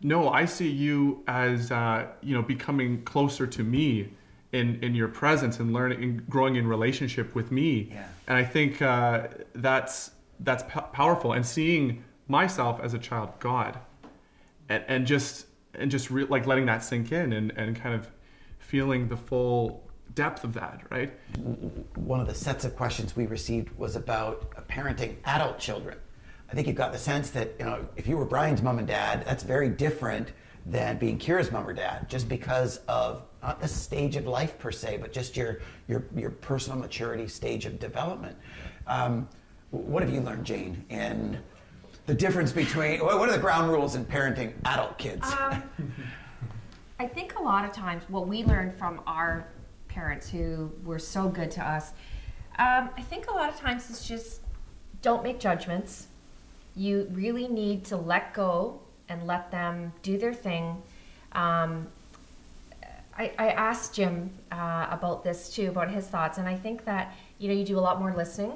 no, 0.02 0.28
I 0.28 0.44
see 0.44 0.68
you 0.68 1.22
as 1.26 1.72
uh, 1.72 2.06
you 2.22 2.34
know 2.34 2.42
becoming 2.42 3.02
closer 3.04 3.46
to 3.46 3.62
me 3.62 4.10
in 4.52 4.78
in 4.82 4.94
your 4.94 5.08
presence 5.08 5.60
and 5.60 5.72
learning 5.72 6.02
and 6.02 6.28
growing 6.28 6.56
in 6.56 6.66
relationship 6.66 7.34
with 7.34 7.50
me. 7.50 7.88
Yeah. 7.90 8.06
And 8.28 8.36
I 8.36 8.44
think 8.44 8.82
uh, 8.82 9.28
that's 9.54 10.12
that's 10.40 10.62
po- 10.64 10.88
powerful. 10.92 11.32
And 11.32 11.44
seeing 11.44 12.04
myself 12.28 12.80
as 12.82 12.94
a 12.94 12.98
child 12.98 13.30
of 13.30 13.38
God, 13.40 13.78
and, 14.68 14.84
and 14.88 15.06
just 15.06 15.46
and 15.74 15.90
just 15.90 16.10
re- 16.10 16.24
like 16.24 16.46
letting 16.46 16.66
that 16.66 16.84
sink 16.84 17.12
in 17.12 17.32
and, 17.32 17.52
and 17.56 17.74
kind 17.74 17.94
of 17.94 18.08
feeling 18.58 19.08
the 19.08 19.16
full 19.16 19.82
depth 20.14 20.44
of 20.44 20.54
that, 20.54 20.82
right? 20.90 21.12
One 21.96 22.20
of 22.20 22.26
the 22.26 22.34
sets 22.34 22.64
of 22.64 22.76
questions 22.76 23.16
we 23.16 23.26
received 23.26 23.76
was 23.76 23.96
about 23.96 24.50
parenting 24.68 25.16
adult 25.24 25.58
children. 25.58 25.98
I 26.54 26.56
think 26.56 26.68
you've 26.68 26.76
got 26.76 26.92
the 26.92 26.98
sense 26.98 27.30
that, 27.30 27.56
you 27.58 27.64
know, 27.64 27.84
if 27.96 28.06
you 28.06 28.16
were 28.16 28.24
Brian's 28.24 28.62
mom 28.62 28.78
and 28.78 28.86
dad, 28.86 29.24
that's 29.26 29.42
very 29.42 29.68
different 29.68 30.30
than 30.64 30.98
being 30.98 31.18
Kira's 31.18 31.50
mom 31.50 31.66
or 31.66 31.72
dad, 31.72 32.08
just 32.08 32.28
because 32.28 32.76
of 32.86 33.24
not 33.42 33.60
the 33.60 33.66
stage 33.66 34.14
of 34.14 34.28
life 34.28 34.56
per 34.56 34.70
se, 34.70 34.98
but 34.98 35.12
just 35.12 35.36
your 35.36 35.58
your, 35.88 36.04
your 36.14 36.30
personal 36.30 36.78
maturity 36.78 37.26
stage 37.26 37.66
of 37.66 37.80
development. 37.80 38.38
Um, 38.86 39.28
what 39.72 40.04
have 40.04 40.14
you 40.14 40.20
learned, 40.20 40.46
Jane, 40.46 40.84
in 40.90 41.40
the 42.06 42.14
difference 42.14 42.52
between 42.52 43.00
what 43.00 43.28
are 43.28 43.32
the 43.32 43.38
ground 43.38 43.72
rules 43.72 43.96
in 43.96 44.04
parenting 44.04 44.52
adult 44.64 44.96
kids? 44.96 45.28
Um, 45.32 45.60
I 47.00 47.08
think 47.08 47.36
a 47.36 47.42
lot 47.42 47.64
of 47.64 47.72
times 47.72 48.04
what 48.06 48.28
we 48.28 48.44
learned 48.44 48.74
from 48.74 49.00
our 49.08 49.48
parents 49.88 50.30
who 50.30 50.70
were 50.84 51.00
so 51.00 51.28
good 51.28 51.50
to 51.50 51.66
us, 51.66 51.94
um, 52.60 52.90
I 52.96 53.02
think 53.02 53.28
a 53.28 53.34
lot 53.34 53.48
of 53.48 53.58
times 53.58 53.90
it's 53.90 54.06
just 54.06 54.42
don't 55.02 55.24
make 55.24 55.40
judgments. 55.40 56.06
You 56.76 57.08
really 57.12 57.48
need 57.48 57.84
to 57.86 57.96
let 57.96 58.34
go 58.34 58.80
and 59.08 59.26
let 59.26 59.50
them 59.50 59.92
do 60.02 60.18
their 60.18 60.34
thing. 60.34 60.82
Um, 61.32 61.88
I, 63.16 63.32
I 63.38 63.48
asked 63.50 63.94
Jim 63.94 64.30
uh, 64.50 64.88
about 64.90 65.22
this 65.22 65.50
too, 65.54 65.68
about 65.68 65.90
his 65.90 66.06
thoughts, 66.06 66.38
and 66.38 66.48
I 66.48 66.56
think 66.56 66.84
that 66.84 67.14
you 67.38 67.48
know 67.48 67.54
you 67.54 67.64
do 67.64 67.78
a 67.78 67.80
lot 67.80 68.00
more 68.00 68.12
listening 68.12 68.52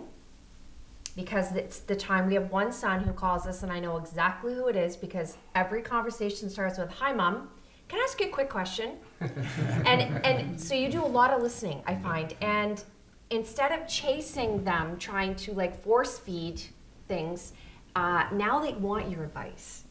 because 1.14 1.54
it's 1.54 1.80
the 1.80 1.96
time 1.96 2.26
we 2.26 2.34
have 2.34 2.50
one 2.50 2.72
son 2.72 3.02
who 3.02 3.12
calls 3.12 3.46
us, 3.46 3.62
and 3.62 3.72
I 3.72 3.80
know 3.80 3.96
exactly 3.96 4.54
who 4.54 4.68
it 4.68 4.76
is 4.76 4.96
because 4.96 5.36
every 5.54 5.82
conversation 5.82 6.48
starts 6.50 6.78
with, 6.78 6.90
Hi, 6.92 7.12
mom. 7.12 7.50
Can 7.88 8.00
I 8.00 8.02
ask 8.02 8.20
you 8.20 8.26
a 8.26 8.30
quick 8.30 8.50
question? 8.50 8.92
and 9.20 10.24
and 10.24 10.60
so 10.60 10.74
you 10.74 10.90
do 10.90 11.02
a 11.02 11.06
lot 11.06 11.30
of 11.30 11.42
listening, 11.42 11.82
I 11.86 11.94
find. 11.94 12.34
And 12.40 12.82
instead 13.30 13.72
of 13.72 13.88
chasing 13.88 14.64
them, 14.64 14.98
trying 14.98 15.34
to 15.36 15.52
like 15.52 15.80
force 15.82 16.18
feed 16.18 16.60
things, 17.06 17.52
uh, 17.98 18.26
now 18.32 18.60
they 18.60 18.72
want 18.74 19.10
your 19.10 19.24
advice. 19.24 19.82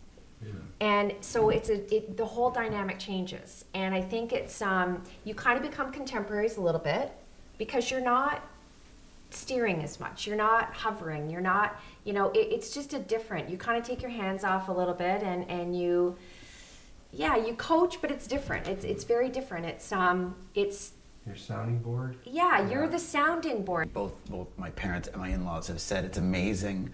And 0.80 1.14
so 1.22 1.50
it's 1.50 1.70
a 1.70 1.78
it, 1.96 2.16
the 2.16 2.26
whole 2.26 2.52
dynamic 2.52 3.00
changes, 3.00 3.66
and 3.74 3.96
I 3.96 4.02
think 4.02 4.32
it's 4.32 4.62
um, 4.62 5.02
you 5.24 5.34
kind 5.34 5.58
of 5.58 5.64
become 5.70 5.92
contemporaries 5.92 6.58
a 6.58 6.62
little 6.62 6.80
bit 6.80 7.12
because 7.58 7.90
you're 7.90 8.08
not 8.16 8.44
steering 9.32 9.82
as 9.82 10.00
much, 10.00 10.28
you're 10.28 10.38
not 10.38 10.72
hovering, 10.74 11.32
you're 11.32 11.42
not 11.42 11.80
you 12.04 12.14
know 12.14 12.30
it, 12.30 12.48
it's 12.56 12.72
just 12.76 12.94
a 12.94 13.00
different. 13.00 13.50
You 13.50 13.58
kind 13.58 13.78
of 13.82 13.84
take 13.84 14.04
your 14.04 14.12
hands 14.12 14.44
off 14.44 14.70
a 14.70 14.72
little 14.72 14.94
bit, 14.94 15.24
and 15.24 15.50
and 15.50 15.76
you 15.76 16.16
yeah 17.12 17.36
you 17.36 17.56
coach, 17.56 18.00
but 18.00 18.12
it's 18.12 18.28
different. 18.28 18.68
It's 18.68 18.86
it's 18.86 19.04
very 19.04 19.30
different. 19.30 19.66
It's 19.66 19.92
um 19.92 20.36
it's 20.54 20.92
Your 21.26 21.36
sounding 21.36 21.80
board? 21.80 22.16
yeah 22.24 22.70
you're 22.70 22.88
the 22.88 23.00
sounding 23.00 23.66
board. 23.66 23.92
both 23.92 24.14
both 24.30 24.48
my 24.58 24.70
parents 24.84 25.08
and 25.08 25.18
my 25.18 25.30
in-laws 25.30 25.66
have 25.68 25.82
said 25.82 26.06
it's 26.06 26.20
amazing 26.20 26.92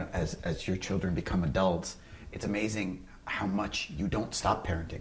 you 0.00 0.06
know, 0.06 0.10
as 0.12 0.34
as 0.44 0.66
your 0.66 0.76
children 0.76 1.14
become 1.14 1.44
adults 1.44 1.96
it's 2.32 2.44
amazing 2.44 3.04
how 3.26 3.46
much 3.46 3.90
you 3.96 4.08
don't 4.08 4.34
stop 4.34 4.66
parenting 4.66 5.00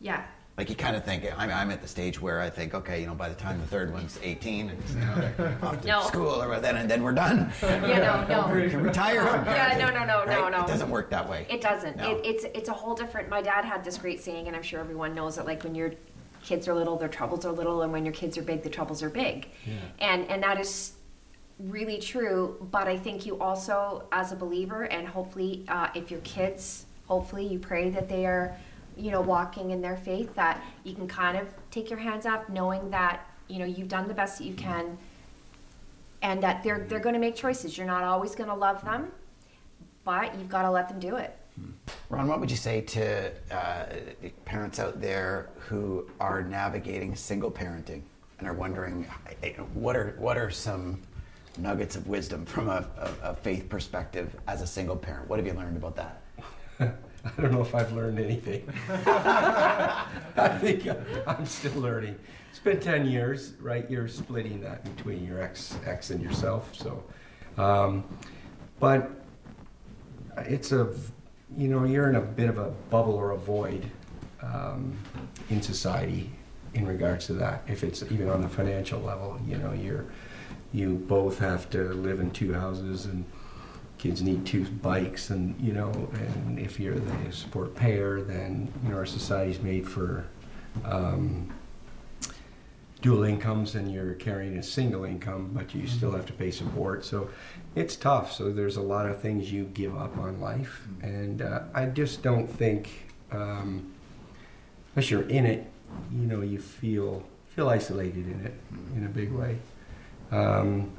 Yeah. 0.00 0.24
like 0.58 0.68
you 0.68 0.76
kind 0.76 0.94
of 0.96 1.04
think 1.04 1.24
I'm, 1.36 1.50
I'm 1.50 1.70
at 1.70 1.80
the 1.80 1.88
stage 1.88 2.20
where 2.20 2.40
i 2.40 2.50
think 2.50 2.74
okay 2.74 3.00
you 3.00 3.06
know 3.06 3.14
by 3.14 3.28
the 3.28 3.34
time 3.34 3.58
the 3.60 3.66
third 3.66 3.92
one's 3.92 4.18
18 4.22 4.70
and 4.70 4.78
you 4.90 4.96
know, 4.96 5.56
off 5.62 5.80
to 5.80 5.86
No. 5.88 6.02
school 6.02 6.42
or 6.42 6.60
then 6.60 6.76
and 6.76 6.90
then 6.90 7.02
we're 7.02 7.12
done 7.14 7.50
Yeah, 7.62 8.26
no, 8.28 8.48
no. 8.52 8.54
you 8.62 8.68
can 8.70 8.82
retire 8.82 9.24
from 9.26 9.44
Yeah, 9.46 9.70
parenting, 9.74 9.78
no, 9.78 9.88
no, 9.90 10.04
no, 10.04 10.24
no, 10.24 10.42
right? 10.42 10.52
no. 10.52 10.60
it 10.64 10.66
doesn't 10.66 10.90
work 10.90 11.08
that 11.10 11.28
way 11.28 11.46
It 11.48 11.60
doesn't. 11.62 11.96
No. 11.96 12.10
It, 12.10 12.26
it's 12.26 12.44
it's 12.58 12.68
a 12.68 12.72
whole 12.72 12.94
different. 12.94 13.28
My 13.28 13.40
dad 13.42 13.64
had 13.64 13.84
this 13.84 13.96
great 13.98 14.20
saying, 14.22 14.46
and 14.48 14.54
I'm 14.56 14.62
sure 14.62 14.80
everyone 14.80 15.14
knows 15.14 15.38
it. 15.38 15.44
Like 15.46 15.62
when 15.64 15.74
your 15.74 15.92
kids 16.42 16.68
are 16.68 16.74
little, 16.74 16.96
their 16.96 17.08
troubles 17.18 17.44
are 17.46 17.52
little, 17.52 17.82
and 17.82 17.90
when 17.92 18.04
your 18.04 18.14
kids 18.14 18.36
are 18.38 18.42
big, 18.42 18.62
the 18.62 18.68
troubles 18.78 19.02
are 19.02 19.10
big. 19.10 19.36
Yeah. 19.66 19.72
And 20.10 20.20
and 20.30 20.42
that 20.42 20.60
is 20.60 20.92
really 21.58 21.98
true. 21.98 22.56
But 22.70 22.88
I 22.88 22.96
think 22.96 23.26
you 23.26 23.38
also, 23.40 24.06
as 24.12 24.32
a 24.32 24.36
believer, 24.36 24.84
and 24.84 25.06
hopefully, 25.06 25.64
uh, 25.68 25.88
if 25.94 26.10
your 26.10 26.20
kids, 26.20 26.86
hopefully, 27.06 27.46
you 27.46 27.58
pray 27.58 27.90
that 27.90 28.08
they 28.08 28.26
are, 28.26 28.56
you 28.96 29.10
know, 29.10 29.20
walking 29.20 29.70
in 29.70 29.80
their 29.80 29.96
faith, 29.96 30.34
that 30.34 30.62
you 30.84 30.94
can 30.94 31.08
kind 31.08 31.36
of 31.36 31.48
take 31.70 31.90
your 31.90 31.98
hands 31.98 32.26
off, 32.26 32.48
knowing 32.48 32.90
that 32.90 33.28
you 33.48 33.58
know 33.58 33.64
you've 33.64 33.88
done 33.88 34.08
the 34.08 34.14
best 34.14 34.38
that 34.38 34.44
you 34.44 34.54
can, 34.54 34.98
and 36.22 36.42
that 36.42 36.62
they're 36.62 36.86
they're 36.88 37.00
going 37.00 37.14
to 37.14 37.20
make 37.20 37.36
choices. 37.36 37.76
You're 37.76 37.86
not 37.86 38.04
always 38.04 38.34
going 38.34 38.48
to 38.48 38.54
love 38.54 38.84
them, 38.84 39.10
but 40.04 40.34
you've 40.38 40.48
got 40.48 40.62
to 40.62 40.70
let 40.70 40.88
them 40.88 40.98
do 40.98 41.16
it. 41.16 41.36
Ron, 42.10 42.28
what 42.28 42.38
would 42.40 42.50
you 42.50 42.56
say 42.56 42.82
to 42.82 43.32
uh, 43.50 43.86
parents 44.44 44.78
out 44.78 45.00
there 45.00 45.48
who 45.56 46.08
are 46.20 46.42
navigating 46.42 47.14
single 47.16 47.50
parenting 47.50 48.02
and 48.38 48.46
are 48.46 48.52
wondering 48.52 49.06
what 49.72 49.96
are 49.96 50.14
what 50.18 50.36
are 50.36 50.50
some 50.50 51.00
nuggets 51.58 51.96
of 51.96 52.06
wisdom 52.06 52.44
from 52.44 52.68
a, 52.68 52.86
a, 52.98 53.30
a 53.30 53.34
faith 53.34 53.68
perspective 53.68 54.34
as 54.46 54.62
a 54.62 54.66
single 54.66 54.96
parent? 54.96 55.28
What 55.28 55.38
have 55.38 55.46
you 55.46 55.54
learned 55.54 55.76
about 55.76 55.96
that? 55.96 56.22
I 57.36 57.40
don't 57.40 57.52
know 57.52 57.60
if 57.60 57.74
I've 57.74 57.92
learned 57.92 58.18
anything. 58.18 58.68
I 58.88 60.58
think 60.60 60.88
I'm 61.26 61.46
still 61.46 61.80
learning. 61.80 62.16
It's 62.50 62.60
been 62.60 62.80
10 62.80 63.06
years, 63.06 63.54
right? 63.60 63.90
You're 63.90 64.08
splitting 64.08 64.60
that 64.60 64.84
between 64.96 65.26
your 65.26 65.42
ex, 65.42 65.78
ex 65.84 66.10
and 66.10 66.22
yourself. 66.22 66.74
So, 66.74 67.02
um, 67.58 68.04
but 68.78 69.10
it's 70.38 70.72
a, 70.72 70.94
you 71.56 71.68
know, 71.68 71.84
you're 71.84 72.08
in 72.08 72.16
a 72.16 72.20
bit 72.20 72.48
of 72.48 72.58
a 72.58 72.70
bubble 72.90 73.14
or 73.14 73.32
a 73.32 73.36
void 73.36 73.90
um, 74.42 74.96
in 75.50 75.60
society 75.60 76.30
in 76.74 76.86
regards 76.86 77.26
to 77.26 77.32
that. 77.34 77.62
If 77.66 77.82
it's 77.82 78.02
even 78.04 78.28
on 78.28 78.42
the 78.42 78.48
financial 78.48 79.00
level, 79.00 79.40
you 79.46 79.56
know, 79.56 79.72
you're, 79.72 80.04
you 80.76 80.94
both 80.94 81.38
have 81.38 81.70
to 81.70 81.94
live 81.94 82.20
in 82.20 82.30
two 82.30 82.52
houses 82.52 83.06
and 83.06 83.24
kids 83.96 84.20
need 84.20 84.44
two 84.44 84.64
bikes 84.64 85.30
and 85.30 85.58
you 85.58 85.72
know 85.72 85.90
and 86.12 86.58
if 86.58 86.78
you're 86.78 86.98
the 86.98 87.32
support 87.32 87.74
payer 87.74 88.20
then 88.20 88.70
you 88.82 88.90
know 88.90 88.96
our 88.96 89.06
society's 89.06 89.60
made 89.62 89.88
for 89.88 90.26
um, 90.84 91.50
dual 93.00 93.24
incomes 93.24 93.74
and 93.74 93.90
you're 93.90 94.14
carrying 94.14 94.58
a 94.58 94.62
single 94.62 95.04
income 95.04 95.50
but 95.54 95.74
you 95.74 95.86
still 95.86 96.10
have 96.12 96.26
to 96.26 96.32
pay 96.32 96.50
support. 96.50 97.04
So 97.04 97.30
it's 97.74 97.96
tough. 97.96 98.32
So 98.32 98.52
there's 98.52 98.76
a 98.76 98.82
lot 98.82 99.06
of 99.06 99.20
things 99.20 99.52
you 99.52 99.64
give 99.64 99.96
up 99.96 100.18
on 100.18 100.40
life. 100.40 100.82
And 101.02 101.40
uh, 101.40 101.62
i 101.74 101.86
just 101.86 102.22
don't 102.22 102.46
think 102.46 102.90
um, 103.32 103.94
unless 104.94 105.10
you're 105.10 105.28
in 105.28 105.46
it 105.46 105.70
you 106.12 106.26
know 106.26 106.42
you 106.42 106.58
feel 106.58 107.22
feel 107.54 107.68
isolated 107.68 108.26
in 108.26 108.44
it 108.44 108.54
in 108.96 109.06
a 109.06 109.08
big 109.08 109.32
way 109.32 109.56
um, 110.30 110.92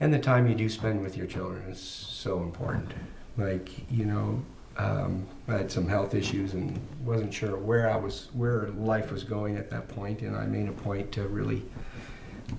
and 0.00 0.12
the 0.12 0.18
time 0.18 0.48
you 0.48 0.54
do 0.54 0.68
spend 0.68 1.02
with 1.02 1.16
your 1.16 1.26
children 1.26 1.70
is 1.70 1.80
so 1.80 2.42
important. 2.42 2.92
Like 3.36 3.90
you 3.90 4.04
know, 4.04 4.42
um, 4.78 5.26
I 5.48 5.54
had 5.54 5.70
some 5.72 5.88
health 5.88 6.14
issues 6.14 6.54
and 6.54 6.78
wasn't 7.04 7.34
sure 7.34 7.56
where 7.56 7.90
I 7.90 7.96
was, 7.96 8.28
where 8.32 8.68
life 8.76 9.10
was 9.10 9.24
going 9.24 9.56
at 9.56 9.70
that 9.70 9.88
point, 9.88 10.22
and 10.22 10.36
I 10.36 10.46
made 10.46 10.68
a 10.68 10.72
point 10.72 11.10
to 11.12 11.26
really, 11.26 11.62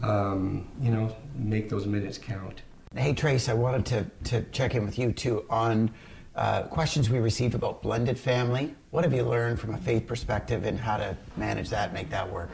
um, 0.03 0.67
you 0.81 0.91
know, 0.91 1.15
make 1.35 1.69
those 1.69 1.85
minutes 1.85 2.17
count. 2.17 2.61
Hey, 2.95 3.13
Trace, 3.13 3.47
I 3.49 3.53
wanted 3.53 3.85
to, 3.87 4.05
to 4.29 4.41
check 4.51 4.75
in 4.75 4.83
with 4.83 4.97
you 4.97 5.13
too 5.13 5.45
on 5.49 5.91
uh, 6.35 6.63
questions 6.63 7.09
we 7.09 7.19
received 7.19 7.53
about 7.53 7.81
blended 7.81 8.17
family. 8.17 8.73
What 8.91 9.03
have 9.03 9.13
you 9.13 9.23
learned 9.23 9.59
from 9.59 9.75
a 9.75 9.77
faith 9.77 10.07
perspective 10.07 10.65
and 10.65 10.79
how 10.79 10.97
to 10.97 11.15
manage 11.37 11.69
that, 11.69 11.93
make 11.93 12.09
that 12.09 12.29
work? 12.29 12.49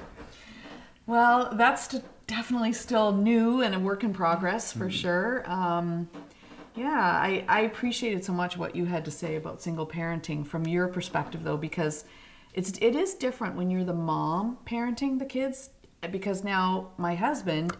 Well, 1.07 1.53
that's 1.53 1.87
t- 1.87 2.01
definitely 2.27 2.73
still 2.73 3.11
new 3.11 3.61
and 3.61 3.75
a 3.75 3.79
work 3.79 4.03
in 4.03 4.13
progress 4.13 4.71
for 4.71 4.89
sure. 4.89 5.49
Um, 5.49 6.09
yeah, 6.75 6.99
I, 6.99 7.45
I 7.47 7.61
appreciated 7.61 8.25
so 8.25 8.33
much 8.33 8.57
what 8.57 8.75
you 8.75 8.85
had 8.85 9.05
to 9.05 9.11
say 9.11 9.35
about 9.35 9.61
single 9.61 9.87
parenting 9.87 10.45
from 10.45 10.67
your 10.67 10.87
perspective, 10.87 11.43
though, 11.43 11.57
because 11.57 12.03
it's 12.53 12.77
it 12.81 12.95
is 12.95 13.13
different 13.13 13.55
when 13.55 13.69
you're 13.69 13.85
the 13.85 13.93
mom 13.93 14.57
parenting 14.65 15.19
the 15.19 15.25
kids. 15.25 15.69
Because 16.11 16.43
now 16.43 16.91
my 16.97 17.15
husband 17.15 17.75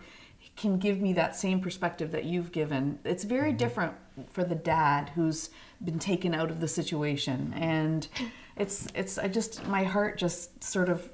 can 0.56 0.78
give 0.78 1.02
me 1.02 1.14
that 1.14 1.36
same 1.36 1.60
perspective 1.60 2.12
that 2.12 2.24
you've 2.24 2.52
given. 2.52 2.98
It's 3.04 3.24
very 3.24 3.52
different 3.52 3.94
for 4.32 4.44
the 4.44 4.56
dad 4.56 5.12
who's 5.16 5.50
been 5.84 6.00
taken 6.00 6.34
out 6.34 6.50
of 6.50 6.62
the 6.62 6.68
situation, 6.68 7.54
and 7.56 8.08
it's 8.56 8.88
it's 8.96 9.18
I 9.18 9.28
just 9.28 9.68
my 9.68 9.84
heart 9.84 10.18
just 10.18 10.64
sort 10.64 10.90
of 10.90 11.10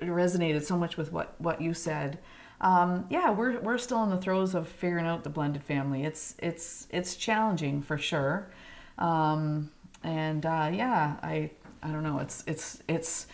resonated 0.00 0.62
so 0.62 0.76
much 0.76 0.96
with 0.96 1.12
what 1.12 1.34
what 1.40 1.60
you 1.60 1.74
said. 1.74 2.18
Um, 2.60 3.06
yeah, 3.10 3.30
we're 3.30 3.60
we're 3.60 3.78
still 3.78 4.02
in 4.04 4.10
the 4.10 4.18
throes 4.18 4.54
of 4.54 4.68
figuring 4.68 5.06
out 5.06 5.24
the 5.24 5.30
blended 5.30 5.64
family. 5.64 6.04
It's 6.04 6.34
it's 6.38 6.86
it's 6.90 7.16
challenging 7.16 7.82
for 7.82 7.98
sure, 7.98 8.50
um, 8.98 9.70
and 10.04 10.46
uh, 10.46 10.70
yeah, 10.72 11.16
I 11.22 11.50
I 11.82 11.88
don't 11.88 12.04
know. 12.04 12.18
It's 12.18 12.44
it's 12.46 12.82
it's 12.88 13.26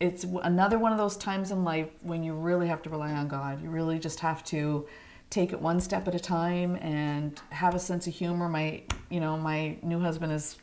it's 0.00 0.24
another 0.42 0.78
one 0.78 0.92
of 0.92 0.98
those 0.98 1.16
times 1.16 1.50
in 1.50 1.64
life 1.64 1.88
when 2.02 2.22
you 2.22 2.34
really 2.34 2.68
have 2.68 2.82
to 2.82 2.90
rely 2.90 3.12
on 3.12 3.26
God. 3.26 3.62
You 3.62 3.70
really 3.70 3.98
just 3.98 4.20
have 4.20 4.44
to 4.44 4.86
take 5.30 5.52
it 5.52 5.60
one 5.60 5.80
step 5.80 6.06
at 6.06 6.14
a 6.14 6.20
time 6.20 6.76
and 6.76 7.40
have 7.50 7.74
a 7.74 7.80
sense 7.80 8.06
of 8.06 8.14
humor. 8.14 8.48
My 8.48 8.82
you 9.10 9.18
know 9.18 9.36
my 9.36 9.76
new 9.82 9.98
husband 9.98 10.32
is 10.32 10.56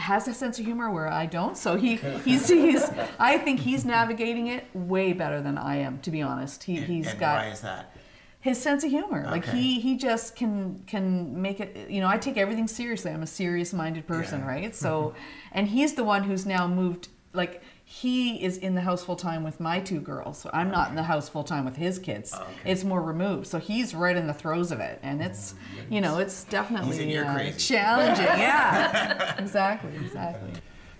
has 0.00 0.26
a 0.28 0.34
sense 0.34 0.58
of 0.58 0.64
humor 0.64 0.90
where 0.90 1.08
I 1.08 1.26
don't. 1.26 1.56
So 1.56 1.76
he 1.76 1.96
he's 2.24 2.48
he's 2.48 2.82
I 3.18 3.38
think 3.38 3.60
he's 3.60 3.84
navigating 3.84 4.48
it 4.48 4.64
way 4.74 5.12
better 5.12 5.40
than 5.40 5.56
I 5.58 5.76
am 5.76 5.98
to 6.00 6.10
be 6.10 6.22
honest. 6.22 6.64
He 6.64 6.76
he's 6.80 7.06
and 7.08 7.18
got 7.20 7.38
why 7.44 7.48
is 7.50 7.60
that? 7.60 7.94
his 8.40 8.60
sense 8.60 8.82
of 8.84 8.90
humor. 8.90 9.24
Like 9.26 9.44
he 9.44 9.78
he 9.80 9.96
just 9.96 10.34
can 10.36 10.82
can 10.86 11.40
make 11.42 11.60
it. 11.60 11.90
You 11.90 12.00
know, 12.00 12.08
I 12.08 12.16
take 12.18 12.36
everything 12.36 12.66
seriously. 12.66 13.10
I'm 13.12 13.22
a 13.22 13.26
serious 13.26 13.72
minded 13.72 14.06
person, 14.06 14.40
Yeah. 14.40 14.46
right? 14.48 14.74
So, 14.84 15.14
and 15.52 15.68
he's 15.68 15.94
the 15.94 16.04
one 16.04 16.24
who's 16.24 16.46
now 16.46 16.66
moved. 16.66 17.08
Like 17.32 17.62
he 18.00 18.40
is 18.40 18.56
in 18.58 18.76
the 18.76 18.80
house 18.80 19.02
full 19.02 19.16
time 19.16 19.42
with 19.42 19.58
my 19.58 19.80
two 19.80 19.98
girls. 20.00 20.38
So 20.38 20.50
I'm 20.52 20.70
not 20.70 20.90
in 20.90 20.94
the 20.94 21.02
house 21.02 21.28
full 21.28 21.42
time 21.42 21.64
with 21.64 21.74
his 21.74 21.98
kids. 21.98 22.32
Okay. 22.32 22.44
It's 22.64 22.84
more 22.84 23.02
removed. 23.02 23.48
So 23.48 23.58
he's 23.58 23.96
right 23.96 24.16
in 24.16 24.28
the 24.28 24.32
throes 24.32 24.70
of 24.70 24.78
it, 24.78 25.00
and 25.02 25.20
it's 25.20 25.54
you 25.90 26.00
know 26.00 26.18
it's 26.18 26.44
definitely 26.44 27.02
in 27.02 27.08
your 27.08 27.24
uh, 27.24 27.50
challenging. 27.58 28.26
Yeah, 28.40 29.34
exactly, 29.42 29.90
exactly. 29.96 30.52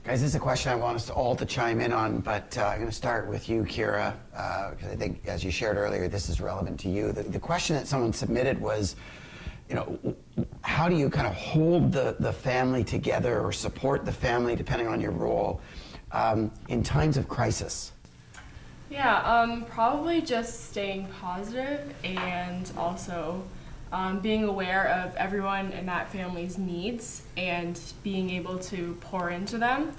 Guys, 0.02 0.20
this 0.20 0.30
is 0.30 0.34
a 0.34 0.40
question 0.40 0.72
I 0.72 0.74
want 0.74 0.96
us 0.96 1.10
all 1.10 1.36
to 1.36 1.46
chime 1.46 1.80
in 1.80 1.92
on, 1.92 2.18
but 2.18 2.58
uh, 2.58 2.64
I'm 2.66 2.78
going 2.78 2.88
to 2.90 2.94
start 2.94 3.28
with 3.28 3.48
you, 3.48 3.62
Kira, 3.62 4.14
because 4.32 4.90
I 4.90 4.96
think, 4.96 5.22
as 5.28 5.44
you 5.44 5.52
shared 5.52 5.76
earlier, 5.76 6.08
this 6.08 6.28
is 6.28 6.40
relevant 6.40 6.80
to 6.80 6.88
you. 6.88 7.12
The, 7.12 7.22
the 7.22 7.38
question 7.38 7.76
that 7.76 7.86
someone 7.86 8.12
submitted 8.12 8.60
was, 8.60 8.96
you 9.68 9.76
know, 9.76 9.84
w- 9.84 10.16
w- 10.36 10.48
how 10.62 10.88
do 10.88 10.96
you 10.96 11.08
kind 11.08 11.28
of 11.28 11.34
hold 11.34 11.92
the, 11.92 12.16
the 12.18 12.32
family 12.32 12.82
together 12.82 13.40
or 13.40 13.52
support 13.52 14.04
the 14.04 14.12
family, 14.12 14.56
depending 14.56 14.88
on 14.88 15.00
your 15.00 15.12
role, 15.12 15.60
um, 16.12 16.50
in 16.68 16.82
times 16.82 17.16
of 17.16 17.28
crisis? 17.28 17.92
Yeah, 18.90 19.18
um, 19.22 19.64
probably 19.66 20.20
just 20.20 20.70
staying 20.70 21.06
positive 21.20 21.94
and 22.02 22.70
also 22.76 23.44
um, 23.92 24.20
being 24.20 24.44
aware 24.44 24.88
of 24.88 25.14
everyone 25.16 25.72
in 25.72 25.86
that 25.86 26.10
family's 26.10 26.58
needs 26.58 27.22
and 27.36 27.80
being 28.02 28.30
able 28.30 28.58
to 28.58 28.96
pour 29.00 29.30
into 29.30 29.58
them. 29.58 29.92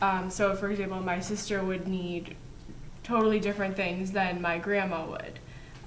Um, 0.00 0.30
so, 0.30 0.54
for 0.54 0.70
example, 0.70 1.00
my 1.00 1.20
sister 1.20 1.62
would 1.62 1.86
need 1.86 2.36
totally 3.04 3.40
different 3.40 3.76
things 3.76 4.12
than 4.12 4.40
my 4.40 4.58
grandma 4.58 5.04
would. 5.06 5.38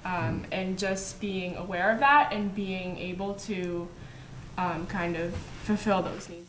Um, 0.04 0.44
and 0.52 0.78
just 0.78 1.20
being 1.20 1.56
aware 1.56 1.90
of 1.90 1.98
that 1.98 2.32
and 2.32 2.54
being 2.54 2.96
able 2.96 3.34
to 3.34 3.88
um, 4.56 4.86
kind 4.86 5.16
of 5.16 5.34
fulfill 5.64 6.02
those 6.02 6.28
needs. 6.28 6.45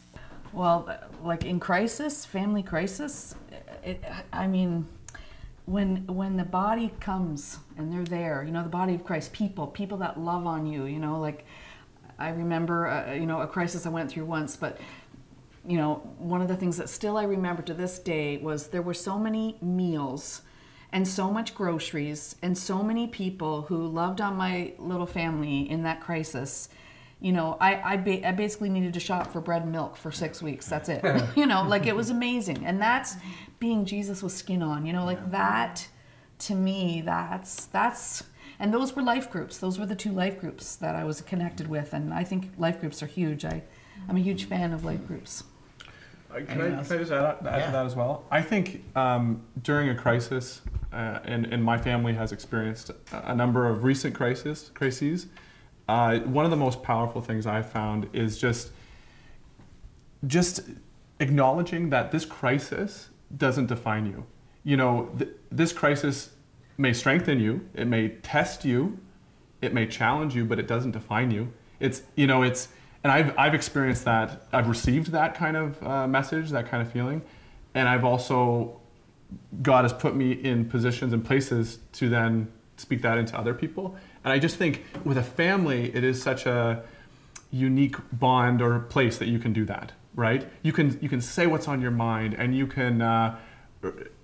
Well, 0.57 0.89
like 1.23 1.45
in 1.45 1.59
crisis, 1.59 2.25
family 2.25 2.63
crisis, 2.63 3.35
it, 3.83 4.03
I 4.33 4.47
mean, 4.47 4.87
when 5.67 6.07
when 6.07 6.35
the 6.35 6.45
body 6.45 6.91
comes 6.99 7.59
and 7.77 7.93
they're 7.93 8.03
there, 8.03 8.41
you 8.43 8.51
know, 8.51 8.63
the 8.63 8.69
body 8.69 8.95
of 8.95 9.03
Christ, 9.03 9.33
people, 9.33 9.67
people 9.67 9.99
that 9.99 10.19
love 10.19 10.47
on 10.47 10.65
you, 10.65 10.85
you 10.85 10.97
know, 10.97 11.19
like 11.19 11.45
I 12.17 12.29
remember, 12.29 12.87
uh, 12.87 13.13
you 13.13 13.27
know, 13.27 13.41
a 13.41 13.47
crisis 13.47 13.85
I 13.85 13.89
went 13.89 14.09
through 14.09 14.25
once, 14.25 14.55
but 14.55 14.79
you 15.63 15.77
know, 15.77 15.97
one 16.17 16.41
of 16.41 16.47
the 16.47 16.55
things 16.55 16.77
that 16.77 16.89
still 16.89 17.17
I 17.17 17.25
remember 17.25 17.61
to 17.61 17.75
this 17.75 17.99
day 17.99 18.37
was 18.37 18.69
there 18.69 18.81
were 18.81 18.95
so 18.95 19.19
many 19.19 19.59
meals 19.61 20.41
and 20.91 21.07
so 21.07 21.29
much 21.29 21.53
groceries 21.53 22.35
and 22.41 22.57
so 22.57 22.81
many 22.81 23.05
people 23.05 23.61
who 23.61 23.85
loved 23.85 24.21
on 24.21 24.35
my 24.35 24.73
little 24.79 25.05
family 25.05 25.69
in 25.69 25.83
that 25.83 26.01
crisis 26.01 26.67
you 27.19 27.31
know, 27.31 27.57
I 27.59 27.93
I, 27.93 27.97
ba- 27.97 28.27
I 28.27 28.31
basically 28.31 28.69
needed 28.69 28.93
to 28.93 28.99
shop 28.99 29.31
for 29.33 29.41
bread 29.41 29.63
and 29.63 29.71
milk 29.71 29.97
for 29.97 30.11
six 30.11 30.41
weeks. 30.41 30.67
That's 30.67 30.89
it. 30.89 31.03
you 31.35 31.45
know, 31.45 31.63
like 31.63 31.85
it 31.87 31.95
was 31.95 32.09
amazing, 32.09 32.65
and 32.65 32.81
that's 32.81 33.15
being 33.59 33.85
Jesus 33.85 34.21
with 34.23 34.33
skin 34.33 34.61
on. 34.61 34.85
You 34.85 34.93
know, 34.93 35.05
like 35.05 35.31
that. 35.31 35.87
To 36.41 36.53
me, 36.53 37.01
that's 37.01 37.65
that's, 37.65 38.21
and 38.59 38.71
those 38.71 38.95
were 38.95 39.01
life 39.01 39.31
groups. 39.31 39.57
Those 39.57 39.79
were 39.79 39.87
the 39.87 39.95
two 39.95 40.11
life 40.11 40.39
groups 40.39 40.75
that 40.75 40.93
I 40.95 41.03
was 41.03 41.19
connected 41.21 41.67
with, 41.67 41.93
and 41.93 42.13
I 42.13 42.23
think 42.23 42.51
life 42.59 42.79
groups 42.79 43.01
are 43.01 43.07
huge. 43.07 43.43
I, 43.43 43.63
I'm 44.07 44.17
a 44.17 44.19
huge 44.19 44.45
fan 44.45 44.71
of 44.71 44.85
life 44.85 45.07
groups. 45.07 45.43
Uh, 46.29 46.35
Can 46.35 46.47
I, 46.47 46.51
Anyone 46.65 46.85
can? 46.85 46.95
I 46.95 46.99
just 46.99 47.11
add, 47.11 47.37
add 47.39 47.43
Yeah. 47.43 47.65
to 47.65 47.71
that 47.71 47.85
as 47.87 47.95
well? 47.95 48.23
I 48.29 48.43
think 48.43 48.83
um, 48.95 49.41
during 49.63 49.89
a 49.89 49.95
crisis, 49.95 50.61
uh, 50.93 51.17
and, 51.23 51.47
and 51.47 51.63
my 51.63 51.75
family 51.79 52.13
has 52.13 52.31
experienced 52.31 52.91
a 52.91 52.95
a 53.31 53.35
number 53.35 53.67
of 53.67 53.83
recent 53.83 54.13
crises, 54.13 54.69
crises. 54.75 55.25
Uh, 55.87 56.19
one 56.19 56.45
of 56.45 56.51
the 56.51 56.57
most 56.57 56.83
powerful 56.83 57.21
things 57.21 57.45
I've 57.45 57.69
found 57.71 58.09
is 58.13 58.37
just 58.37 58.71
just 60.25 60.61
acknowledging 61.19 61.89
that 61.91 62.11
this 62.11 62.25
crisis 62.25 63.09
doesn't 63.35 63.67
define 63.67 64.05
you. 64.05 64.25
You 64.63 64.77
know, 64.77 65.09
th- 65.17 65.31
this 65.51 65.71
crisis 65.71 66.31
may 66.77 66.93
strengthen 66.93 67.39
you, 67.39 67.67
it 67.73 67.87
may 67.87 68.09
test 68.09 68.65
you, 68.65 68.99
it 69.61 69.73
may 69.73 69.87
challenge 69.87 70.35
you, 70.35 70.45
but 70.45 70.59
it 70.59 70.67
doesn't 70.67 70.91
define 70.91 71.31
you. 71.31 71.51
It's, 71.79 72.03
you 72.15 72.27
know, 72.27 72.43
it's, 72.43 72.69
and 73.03 73.11
I've, 73.11 73.37
I've 73.37 73.53
experienced 73.53 74.05
that. 74.05 74.47
I've 74.51 74.67
received 74.67 75.11
that 75.11 75.35
kind 75.35 75.55
of 75.55 75.83
uh, 75.83 76.07
message, 76.07 76.49
that 76.49 76.67
kind 76.67 76.81
of 76.81 76.91
feeling. 76.91 77.21
And 77.73 77.87
I've 77.87 78.03
also, 78.03 78.79
God 79.61 79.83
has 79.83 79.93
put 79.93 80.15
me 80.15 80.31
in 80.31 80.65
positions 80.65 81.13
and 81.13 81.23
places 81.23 81.79
to 81.93 82.09
then 82.09 82.51
speak 82.77 83.01
that 83.03 83.17
into 83.17 83.37
other 83.37 83.53
people. 83.53 83.95
And 84.27 84.33
I 84.33 84.39
just 84.39 84.57
think 84.57 84.83
with 85.05 85.17
a 85.17 85.23
family, 85.23 85.89
it 85.95 86.03
is 86.03 86.21
such 86.21 86.45
a 86.45 86.83
unique 87.49 87.95
bond 88.11 88.61
or 88.61 88.79
place 88.79 89.17
that 89.19 89.29
you 89.29 89.39
can 89.39 89.53
do 89.53 89.63
that, 89.63 89.93
right? 90.15 90.45
You 90.63 90.73
can, 90.73 90.99
you 91.01 91.07
can 91.07 91.21
say 91.21 91.47
what's 91.47 91.69
on 91.69 91.79
your 91.79 91.91
mind 91.91 92.33
and 92.33 92.53
you 92.53 92.67
can, 92.67 93.01
uh, 93.01 93.37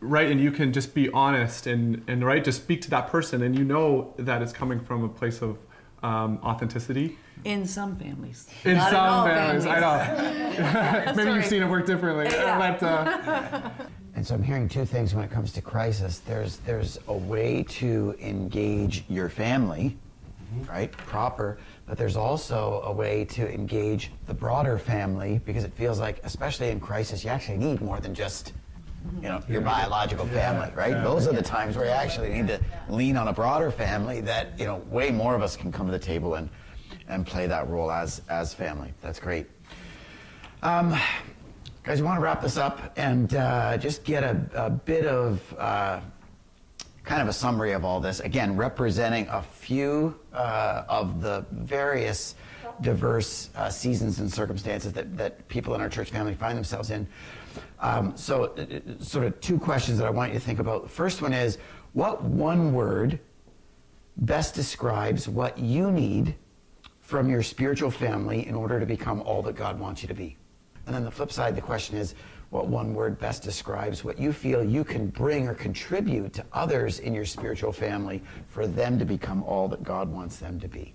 right 0.02 0.30
and 0.30 0.42
you 0.42 0.52
can 0.52 0.74
just 0.74 0.94
be 0.94 1.10
honest 1.12 1.68
and, 1.68 2.04
and 2.10 2.26
right 2.26 2.44
just 2.44 2.64
speak 2.64 2.82
to 2.82 2.90
that 2.90 3.08
person 3.08 3.44
and 3.44 3.58
you 3.58 3.64
know 3.64 4.14
that 4.18 4.42
it's 4.42 4.52
coming 4.52 4.82
from 4.82 5.06
a 5.06 5.08
place 5.08 5.42
of 5.42 5.58
um, 6.02 6.38
authenticity 6.44 7.18
In 7.46 7.66
some 7.68 7.96
families. 7.98 8.48
in 8.64 8.78
Not 8.78 8.92
some 8.92 9.06
all 9.10 9.26
families, 9.26 9.66
i 9.66 9.80
know 9.80 11.14
maybe 11.16 11.32
you've 11.32 11.42
Sorry. 11.42 11.44
seen 11.44 11.64
it 11.64 11.70
work 11.70 11.86
differently 11.86 12.28
Yeah. 12.32 12.58
but 12.80 12.84
uh, 12.84 13.70
And 14.16 14.26
so 14.26 14.36
I'm 14.36 14.44
hearing 14.44 14.70
two 14.70 14.86
things 14.86 15.14
when 15.14 15.24
it 15.26 15.32
comes 15.32 15.52
to 15.54 15.62
crisis. 15.62 16.20
There's 16.20 16.58
there's 16.58 17.00
a 17.08 17.14
way 17.18 17.64
to 17.82 18.16
engage 18.22 19.04
your 19.10 19.28
family, 19.28 19.98
right? 20.70 20.92
Proper, 20.92 21.58
but 21.88 21.98
there's 21.98 22.16
also 22.16 22.82
a 22.86 22.92
way 22.94 23.26
to 23.26 23.52
engage 23.54 24.12
the 24.28 24.34
broader 24.34 24.78
family 24.78 25.42
because 25.46 25.64
it 25.66 25.74
feels 25.74 26.00
like 26.00 26.22
especially 26.24 26.70
in 26.70 26.80
crisis 26.80 27.24
you 27.26 27.30
actually 27.32 27.58
need 27.58 27.82
more 27.82 28.00
than 28.00 28.14
just 28.14 28.54
you 29.22 29.28
know 29.28 29.42
your 29.50 29.60
biological 29.62 30.26
family, 30.28 30.72
right? 30.76 31.04
Those 31.04 31.28
are 31.28 31.34
the 31.34 31.42
times 31.42 31.76
where 31.76 31.86
you 31.88 31.92
actually 31.92 32.30
need 32.30 32.48
to 32.48 32.60
lean 32.88 33.18
on 33.18 33.28
a 33.28 33.34
broader 33.34 33.70
family 33.72 34.22
that, 34.22 34.58
you 34.58 34.66
know, 34.66 34.78
way 34.90 35.10
more 35.12 35.36
of 35.36 35.42
us 35.42 35.58
can 35.58 35.72
come 35.74 35.88
to 35.88 35.92
the 35.92 36.00
table 36.00 36.36
and 36.36 36.48
and 37.08 37.26
play 37.26 37.48
that 37.48 37.70
role 37.70 37.92
as 37.92 38.22
as 38.30 38.54
family. 38.54 38.94
That's 39.02 39.20
great. 39.20 39.48
Um, 40.62 40.98
guys, 41.84 42.00
we 42.00 42.06
want 42.06 42.18
to 42.18 42.24
wrap 42.24 42.42
this 42.42 42.58
up 42.58 42.94
and 42.96 43.36
uh, 43.36 43.78
just 43.78 44.04
get 44.04 44.24
a, 44.24 44.50
a 44.54 44.70
bit 44.70 45.06
of 45.06 45.42
uh, 45.58 46.00
kind 47.04 47.22
of 47.22 47.28
a 47.28 47.34
summary 47.34 47.74
of 47.74 47.84
all 47.84 48.00
this. 48.00 48.22
Again, 48.22 48.56
representing 48.56 49.28
a 49.28 49.42
few 49.42 50.18
uh, 50.32 50.84
of 50.88 51.22
the 51.22 51.46
various 51.52 52.36
diverse 52.82 53.50
uh, 53.56 53.70
seasons 53.70 54.20
and 54.20 54.32
circumstances 54.32 54.94
that, 54.94 55.18
that 55.18 55.48
people 55.48 55.76
in 55.76 55.82
our 55.82 55.90
church 55.90 56.12
family 56.12 56.34
find 56.34 56.58
themselves 56.58 56.90
in. 56.90 57.08
Um, 57.80 58.16
so, 58.16 58.46
uh, 58.58 58.62
uh, 58.62 59.04
sort 59.04 59.26
of 59.26 59.40
two 59.42 59.60
questions 59.60 59.98
that 59.98 60.08
I 60.08 60.10
want 60.10 60.34
you 60.34 60.40
to 60.40 60.46
think 60.46 60.60
about. 60.60 60.84
The 60.84 60.90
first 60.90 61.22
one 61.22 61.34
is 61.34 61.58
what 61.92 62.24
one 62.24 62.74
word 62.74 63.20
best 64.18 64.56
describes 64.56 65.28
what 65.28 65.58
you 65.58 65.92
need 65.92 66.36
from 67.14 67.30
your 67.30 67.44
spiritual 67.44 67.92
family 67.92 68.48
in 68.48 68.56
order 68.56 68.80
to 68.80 68.88
become 68.88 69.22
all 69.22 69.44
that 69.44 69.56
God 69.56 69.80
wants 69.80 70.02
you 70.02 70.08
to 70.08 70.16
be? 70.16 70.36
And 70.88 70.96
then 70.96 71.04
the 71.04 71.12
flip 71.12 71.32
side, 71.32 71.56
the 71.56 71.62
question 71.62 71.96
is 71.96 72.16
what 72.50 72.66
one 72.66 72.96
word 72.96 73.20
best 73.20 73.44
describes 73.44 74.04
what 74.04 74.18
you 74.18 74.34
feel 74.34 74.64
you 74.64 74.84
can 74.84 75.10
bring 75.10 75.48
or 75.48 75.54
contribute 75.54 76.34
to 76.34 76.44
others 76.54 76.98
in 76.98 77.14
your 77.14 77.26
spiritual 77.26 77.72
family 77.72 78.24
for 78.48 78.66
them 78.66 78.98
to 78.98 79.06
become 79.06 79.44
all 79.44 79.68
that 79.68 79.84
God 79.84 80.12
wants 80.12 80.38
them 80.38 80.60
to 80.60 80.68
be? 80.68 80.92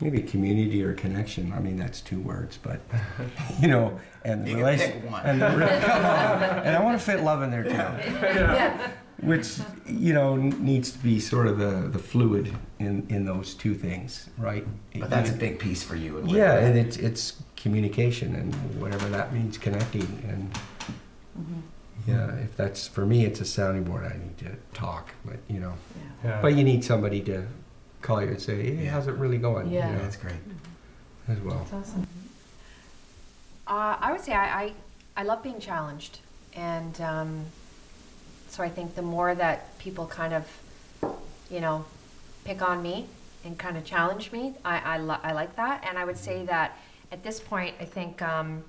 Maybe 0.00 0.20
community 0.20 0.82
or 0.84 0.92
connection. 0.92 1.50
I 1.56 1.60
mean, 1.60 1.78
that's 1.78 2.02
two 2.02 2.20
words, 2.20 2.58
but 2.62 2.80
you 3.58 3.68
know, 3.68 3.98
and 4.26 4.46
You 4.46 4.56
can 4.56 4.64
relation- 4.64 5.08
and, 5.24 5.40
the 5.40 5.48
re- 5.56 5.80
come 5.82 6.04
on. 6.04 6.42
and 6.66 6.76
I 6.76 6.82
want 6.82 6.98
to 7.00 7.02
fit 7.02 7.22
love 7.22 7.40
in 7.42 7.50
there 7.50 7.64
too, 7.64 8.90
which 9.22 9.58
you 9.86 10.12
know 10.12 10.36
needs 10.36 10.90
to 10.90 10.98
be 10.98 11.20
sort 11.20 11.46
of 11.46 11.58
the, 11.58 11.88
the 11.88 11.98
fluid 11.98 12.54
in, 12.78 13.06
in 13.08 13.24
those 13.24 13.54
two 13.54 13.74
things, 13.74 14.28
right? 14.38 14.66
But 14.98 15.10
that's 15.10 15.30
a 15.30 15.34
big 15.34 15.58
piece 15.58 15.82
for 15.82 15.96
you. 15.96 16.18
And 16.18 16.30
yeah, 16.30 16.58
and 16.58 16.78
it's 16.78 16.96
it's 16.96 17.42
communication 17.56 18.34
and 18.34 18.54
whatever 18.80 19.08
that 19.08 19.32
means, 19.32 19.58
connecting 19.58 20.22
and 20.28 20.58
yeah. 22.06 22.34
If 22.36 22.56
that's 22.56 22.86
for 22.86 23.06
me, 23.06 23.24
it's 23.24 23.40
a 23.40 23.44
sounding 23.44 23.84
board. 23.84 24.04
I 24.04 24.16
need 24.18 24.36
to 24.38 24.56
talk, 24.74 25.10
but 25.24 25.38
you 25.48 25.60
know, 25.60 25.74
yeah. 26.24 26.40
but 26.42 26.54
you 26.54 26.64
need 26.64 26.84
somebody 26.84 27.20
to 27.22 27.46
call 28.02 28.20
you 28.20 28.28
and 28.28 28.40
say, 28.40 28.62
"Hey, 28.62 28.84
Yeah. 28.84 28.90
how's 28.90 29.06
it 29.06 29.14
really 29.14 29.38
going?" 29.38 29.70
Yeah. 29.70 29.88
you 29.88 29.96
know, 29.96 30.02
that's 30.02 30.16
great. 30.16 30.34
as 31.28 31.40
well. 31.40 31.66
That's 31.70 31.88
awesome. 31.90 32.06
Uh, 33.66 33.96
I 33.98 34.12
would 34.12 34.20
say 34.20 34.32
I, 34.34 34.64
I, 34.64 34.72
I 35.16 35.22
love 35.22 35.42
being 35.42 35.58
challenged. 35.58 36.18
And 36.54 37.00
um, 37.00 37.44
so 38.54 38.62
I 38.62 38.68
think 38.68 38.94
the 38.94 39.02
more 39.02 39.34
that 39.34 39.76
people 39.78 40.06
kind 40.06 40.32
of, 40.32 40.46
you 41.50 41.58
know, 41.60 41.84
pick 42.44 42.62
on 42.62 42.80
me 42.82 43.06
and 43.44 43.58
kind 43.58 43.76
of 43.76 43.84
challenge 43.84 44.30
me, 44.30 44.54
I, 44.64 44.78
I, 44.78 45.18
I 45.24 45.32
like 45.32 45.56
that. 45.56 45.84
And 45.88 45.98
I 45.98 46.04
would 46.04 46.16
say 46.16 46.44
that 46.44 46.78
at 47.10 47.24
this 47.24 47.40
point, 47.40 47.74
I 47.80 47.84
think 47.84 48.22
um, 48.22 48.62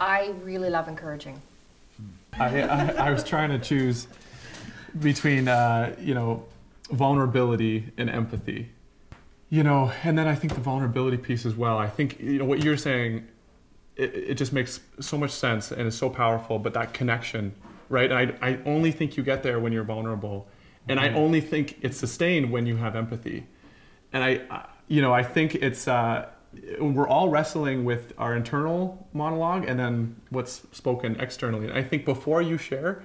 I 0.00 0.32
really 0.42 0.70
love 0.70 0.88
encouraging. 0.88 1.42
I, 2.32 2.62
I, 2.62 2.84
I 2.92 3.10
was 3.10 3.22
trying 3.22 3.50
to 3.50 3.58
choose 3.58 4.08
between 4.98 5.46
uh, 5.46 5.94
you 6.00 6.14
know 6.14 6.44
vulnerability 6.90 7.92
and 7.98 8.08
empathy 8.08 8.70
you 9.50 9.62
know 9.62 9.92
and 10.02 10.16
then 10.16 10.26
i 10.26 10.34
think 10.34 10.54
the 10.54 10.60
vulnerability 10.60 11.18
piece 11.18 11.44
as 11.44 11.54
well 11.54 11.76
i 11.76 11.86
think 11.86 12.18
you 12.18 12.38
know 12.38 12.46
what 12.46 12.64
you're 12.64 12.78
saying 12.78 13.26
it, 13.94 14.14
it 14.14 14.34
just 14.36 14.54
makes 14.54 14.80
so 14.98 15.18
much 15.18 15.30
sense 15.30 15.70
and 15.70 15.86
is 15.86 15.94
so 15.94 16.08
powerful 16.08 16.58
but 16.58 16.72
that 16.72 16.94
connection 16.94 17.52
right 17.88 18.10
I, 18.12 18.34
I 18.42 18.58
only 18.66 18.90
think 18.92 19.16
you 19.16 19.22
get 19.22 19.42
there 19.42 19.58
when 19.60 19.72
you're 19.72 19.84
vulnerable 19.84 20.48
and 20.88 20.98
i 21.00 21.08
only 21.10 21.40
think 21.40 21.78
it's 21.82 21.96
sustained 21.96 22.50
when 22.50 22.66
you 22.66 22.76
have 22.76 22.96
empathy 22.96 23.46
and 24.12 24.22
i, 24.24 24.40
I 24.50 24.66
you 24.88 25.00
know 25.02 25.12
i 25.12 25.22
think 25.22 25.54
it's 25.56 25.86
uh, 25.88 26.28
we're 26.80 27.08
all 27.08 27.28
wrestling 27.28 27.84
with 27.84 28.12
our 28.18 28.34
internal 28.34 29.06
monologue 29.12 29.64
and 29.68 29.78
then 29.78 30.16
what's 30.30 30.62
spoken 30.72 31.18
externally 31.20 31.66
and 31.68 31.76
i 31.76 31.82
think 31.82 32.04
before 32.04 32.42
you 32.42 32.56
share 32.58 33.04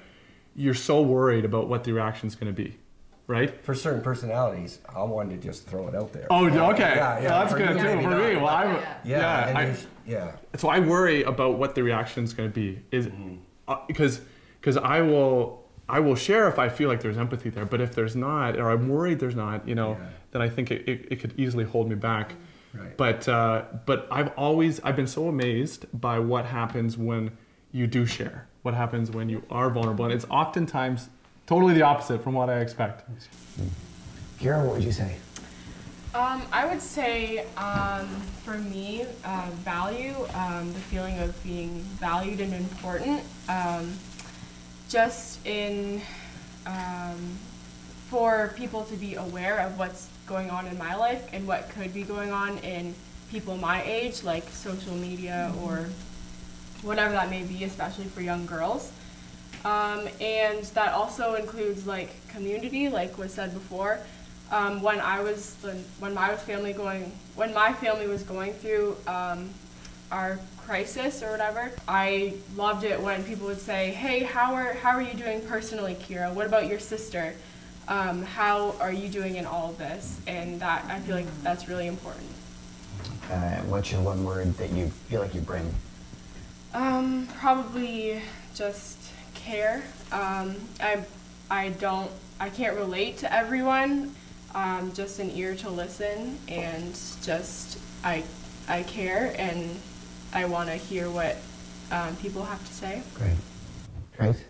you're 0.56 0.74
so 0.74 1.02
worried 1.02 1.46
about 1.46 1.68
what 1.68 1.84
the 1.84 1.92
reaction's 1.94 2.36
going 2.36 2.54
to 2.54 2.64
be 2.64 2.78
right 3.28 3.64
For 3.66 3.74
certain 3.74 4.02
personalities, 4.02 4.80
I 4.94 5.02
wanted 5.04 5.42
to 5.42 5.48
just 5.48 5.66
throw 5.66 5.88
it 5.88 5.96
out 5.96 6.12
there. 6.12 6.28
Oh, 6.30 6.46
okay. 6.72 6.94
Yeah, 6.96 7.20
yeah. 7.22 7.30
Well, 7.30 7.40
that's 7.40 7.52
For 7.54 7.58
good 7.58 7.70
you, 7.78 7.84
too. 7.84 8.02
For 8.04 8.10
not. 8.10 8.20
me, 8.30 8.36
well, 8.36 8.48
I'm, 8.48 8.76
Yeah, 8.76 8.98
yeah, 9.06 9.48
and 9.48 9.58
I- 9.58 9.76
yeah. 10.06 10.32
so 10.58 10.68
I 10.68 10.80
worry 10.80 11.24
about 11.24 11.58
what 11.58 11.74
the 11.74 11.84
reaction's 11.84 12.34
going 12.34 12.50
to 12.50 12.54
be. 12.54 12.82
Is 12.92 13.08
Mm-hmm. 13.08 13.36
uh, 13.70 13.78
because 14.64 14.76
because 14.76 14.90
I 14.90 15.02
will 15.02 15.62
I 15.90 16.00
will 16.00 16.16
share 16.16 16.48
if 16.48 16.58
I 16.58 16.70
feel 16.70 16.88
like 16.90 17.02
there's 17.02 17.18
empathy 17.18 17.50
there. 17.50 17.66
But 17.66 17.82
if 17.82 17.94
there's 17.94 18.16
not, 18.16 18.58
or 18.58 18.72
I'm 18.72 18.88
worried 18.88 19.20
there's 19.20 19.36
not, 19.36 19.68
you 19.68 19.76
know, 19.76 19.92
Yeah. 20.00 20.08
then 20.32 20.42
I 20.42 20.48
think 20.50 20.72
it, 20.72 20.88
it, 20.88 21.08
it 21.12 21.16
could 21.20 21.34
easily 21.38 21.66
hold 21.66 21.90
me 21.90 21.96
back. 21.96 22.34
Right. 22.74 22.96
But 22.96 23.28
uh, 23.28 23.66
but 23.86 24.08
I've 24.10 24.30
always 24.38 24.80
I've 24.84 24.96
been 24.96 25.08
so 25.08 25.28
amazed 25.28 25.86
by 26.00 26.20
what 26.20 26.46
happens 26.46 26.98
when 26.98 27.32
you 27.72 27.88
do 27.88 28.06
share. 28.06 28.48
What 28.62 28.74
happens 28.74 29.12
when 29.12 29.28
you 29.30 29.44
are 29.50 29.70
vulnerable, 29.70 30.06
and 30.06 30.14
it's 30.14 30.26
oftentimes 30.30 31.10
totally 31.46 31.74
the 31.74 31.82
opposite 31.82 32.24
from 32.24 32.34
what 32.34 32.50
I 32.50 32.62
expect. 32.62 33.04
Kira, 34.40 34.66
what 34.66 34.76
would 34.76 34.84
you 34.84 34.94
say? 34.94 35.18
Um, 36.16 36.44
I 36.54 36.66
would 36.66 36.82
say 36.82 37.46
um, 37.58 38.08
for 38.46 38.58
me, 38.58 39.06
uh, 39.26 39.50
value, 39.64 40.16
um, 40.36 40.72
the 40.72 40.80
feeling 40.80 41.18
of 41.20 41.44
being 41.44 41.80
valued 42.00 42.40
and 42.40 42.54
important, 42.54 43.22
um, 43.50 43.92
just 44.94 45.44
in 45.48 46.00
um, 46.68 47.18
for 48.10 48.54
people 48.56 48.84
to 48.84 48.96
be 48.96 49.16
aware 49.16 49.60
of 49.62 49.80
what's 49.80 50.08
going 50.28 50.52
on 50.52 50.68
in 50.68 50.78
my 50.78 50.96
life 50.96 51.28
and 51.34 51.48
what 51.48 51.68
could 51.72 51.92
be 51.96 52.04
going 52.04 52.32
on 52.32 52.60
in 52.60 52.94
people 53.32 53.58
my 53.58 53.82
age, 53.84 54.22
like 54.22 54.48
social 54.50 54.94
media 54.94 55.52
or 55.64 55.90
whatever 56.84 57.12
that 57.12 57.32
may 57.32 57.42
be, 57.42 57.64
especially 57.64 58.06
for 58.06 58.22
young 58.22 58.46
girls. 58.46 58.92
Um, 59.66 60.08
and 60.22 60.64
that 60.76 60.94
also 60.94 61.34
includes 61.34 61.88
like 61.88 62.12
community, 62.28 62.88
like 62.88 63.18
was 63.18 63.34
said 63.34 63.52
before. 63.52 64.00
Um, 64.52 64.84
when 64.84 65.00
I 65.00 65.22
was 65.22 65.56
when 65.98 66.14
my 66.14 66.36
family 66.36 66.74
going 66.74 67.12
when 67.36 67.52
my 67.52 67.74
family 67.74 68.06
was 68.06 68.22
going 68.22 68.54
through 68.54 68.96
um, 69.08 69.50
our 70.12 70.40
crisis 70.66 71.24
or 71.24 71.32
whatever, 71.32 71.72
I 71.88 72.34
loved 72.56 72.84
it 72.84 73.02
when 73.02 73.24
people 73.24 73.48
would 73.48 73.62
say, 73.62 73.92
"Hey, 73.92 74.24
how 74.24 74.54
are 74.54 74.74
how 74.74 74.92
are 74.92 75.02
you 75.02 75.14
doing 75.14 75.42
personally, 75.42 75.96
Kira? 75.96 76.34
What 76.34 76.46
about 76.46 76.68
your 76.68 76.80
sister? 76.80 77.34
Um, 77.88 78.24
how 78.24 78.76
are 78.80 78.94
you 78.94 79.10
doing 79.10 79.36
in 79.36 79.46
all 79.46 79.72
of 79.72 79.78
this?" 79.78 80.20
And 80.28 80.60
that 80.60 80.86
I 80.90 81.00
feel 81.00 81.16
like 81.16 81.44
that's 81.44 81.68
really 81.68 81.88
important. 81.88 82.30
Uh, 83.32 83.58
what's 83.64 83.92
your 83.92 84.02
one 84.02 84.24
word 84.24 84.54
that 84.58 84.72
you 84.72 84.90
feel 85.10 85.22
like 85.22 85.34
you 85.34 85.42
bring? 85.42 85.74
Um, 86.74 87.28
probably 87.40 88.22
just 88.56 88.98
care. 89.34 89.84
Um, 90.12 90.56
I, 90.80 91.04
I 91.50 91.70
don't, 91.80 92.12
I 92.40 92.50
can't 92.50 92.76
relate 92.76 93.18
to 93.20 93.34
everyone. 93.34 94.16
Um, 94.56 94.92
just 94.94 95.20
an 95.20 95.32
ear 95.32 95.56
to 95.56 95.70
listen 95.70 96.38
and 96.48 96.94
just 97.24 97.80
I, 98.04 98.24
I 98.68 98.84
care 98.84 99.34
and 99.38 99.76
I 100.34 100.46
want 100.46 100.68
to 100.68 100.76
hear 100.76 101.10
what 101.12 101.38
um, 101.92 102.16
people 102.18 102.44
have 102.44 102.66
to 102.66 102.74
say. 102.74 103.04
Great. 103.14 103.36
Trace? 104.16 104.44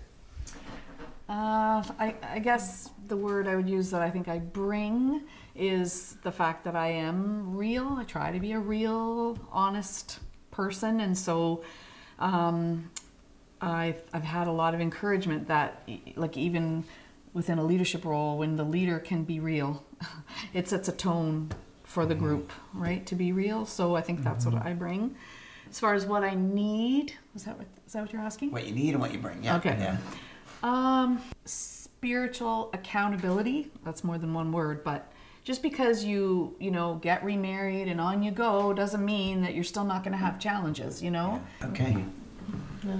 Uh, 1.28 1.84
I, 2.00 2.16
I 2.24 2.40
guess 2.40 2.90
the 3.08 3.18
word 3.18 3.48
I 3.48 3.56
would 3.56 3.70
use 3.70 3.90
that 3.92 4.02
I 4.02 4.10
think 4.10 4.30
I 4.30 4.40
bring 4.40 5.24
is 5.56 6.16
the 6.24 6.32
fact 6.32 6.64
that 6.64 6.76
I 6.76 6.88
am 6.88 7.56
real. 7.56 7.98
I 8.00 8.06
try 8.06 8.32
to 8.32 8.40
be 8.40 8.54
a 8.54 8.60
real, 8.60 9.38
honest 9.52 10.20
person, 10.52 11.02
and 11.02 11.18
so 11.18 11.64
um, 12.20 12.90
I've, 13.60 14.02
I've 14.14 14.24
had 14.24 14.48
a 14.48 14.52
lot 14.52 14.74
of 14.74 14.80
encouragement 14.80 15.48
that, 15.50 15.88
like, 16.16 16.38
even 16.38 16.86
within 17.34 17.58
a 17.58 17.64
leadership 17.64 18.06
role, 18.06 18.38
when 18.38 18.56
the 18.56 18.64
leader 18.64 19.00
can 19.00 19.24
be 19.24 19.40
real, 19.40 19.84
it 20.54 20.70
sets 20.70 20.88
a 20.88 20.94
tone 20.94 21.50
for 21.84 22.06
the 22.06 22.16
group, 22.16 22.52
right? 22.74 23.06
To 23.08 23.16
be 23.16 23.32
real. 23.32 23.66
So 23.66 23.96
I 23.96 24.02
think 24.02 24.24
that's 24.24 24.46
what 24.46 24.56
I 24.66 24.74
bring. 24.74 25.16
As 25.74 25.80
far 25.80 25.96
as 25.96 26.06
what 26.06 26.24
I 26.24 26.36
need, 26.36 27.14
is 27.36 27.46
that 27.46 27.58
what, 27.58 27.66
is 27.88 27.94
that 27.94 28.04
what 28.04 28.14
you're 28.14 28.22
asking? 28.22 28.52
What 28.52 28.68
you 28.68 28.76
need 28.76 28.92
and 28.92 29.02
what 29.02 29.12
you 29.12 29.18
bring. 29.18 29.44
Yeah. 29.44 29.56
Okay. 29.58 29.76
Yeah. 29.80 29.98
Um, 30.62 31.20
spiritual 31.46 32.70
accountability. 32.74 33.72
That's 33.84 34.04
more 34.04 34.20
than 34.20 34.36
one 34.36 34.52
word, 34.52 34.84
but 34.84 35.12
just 35.44 35.64
because 35.64 36.04
you, 36.04 36.56
you 36.60 36.70
know, 36.70 37.00
get 37.02 37.24
remarried 37.24 37.88
and 37.88 38.00
on 38.00 38.22
you 38.22 38.30
go 38.30 38.72
doesn't 38.72 39.04
mean 39.04 39.42
that 39.42 39.56
you're 39.56 39.64
still 39.64 39.84
not 39.84 40.04
going 40.04 40.12
to 40.12 40.18
have 40.20 40.38
challenges, 40.38 41.02
you 41.02 41.10
know? 41.10 41.42
Okay. 41.64 42.06
Yeah. 42.86 42.98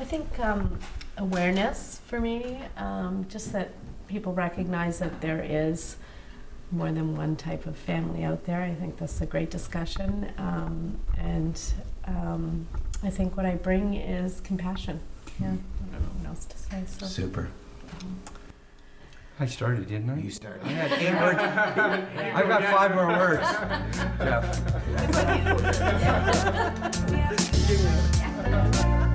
I 0.00 0.04
think 0.04 0.40
um, 0.40 0.78
awareness 1.18 2.00
for 2.06 2.18
me, 2.18 2.62
um, 2.78 3.26
just 3.28 3.52
that 3.52 3.72
people 4.08 4.32
recognize 4.32 4.98
that 5.00 5.20
there 5.20 5.44
is 5.46 5.96
more 6.70 6.90
than 6.92 7.16
one 7.16 7.36
type 7.36 7.66
of 7.66 7.76
family 7.76 8.24
out 8.24 8.44
there. 8.44 8.62
I 8.62 8.74
think 8.74 8.98
that's 8.98 9.20
a 9.20 9.26
great 9.26 9.50
discussion. 9.50 10.32
Um, 10.38 10.98
and 11.16 11.60
um, 12.06 12.66
I 13.02 13.10
think 13.10 13.36
what 13.36 13.46
I 13.46 13.54
bring 13.54 13.94
is 13.94 14.40
compassion. 14.40 15.00
Yeah, 15.40 15.46
I 15.46 15.50
don't 15.50 15.92
know 15.92 16.08
what 16.18 16.28
else 16.28 16.44
to 16.46 16.58
say. 16.58 16.82
So. 16.86 17.06
Super. 17.06 17.48
I 19.38 19.44
started, 19.44 19.88
didn't 19.88 20.08
I? 20.08 20.18
You 20.18 20.30
started. 20.30 20.64
I 20.64 20.68
had 20.68 20.92
eight 20.92 21.12
words. 21.20 21.38
I've 22.34 22.48
got 22.48 22.64
five 22.64 22.94
more 22.94 23.08
words. 23.08 23.42
Jeff. 28.82 29.02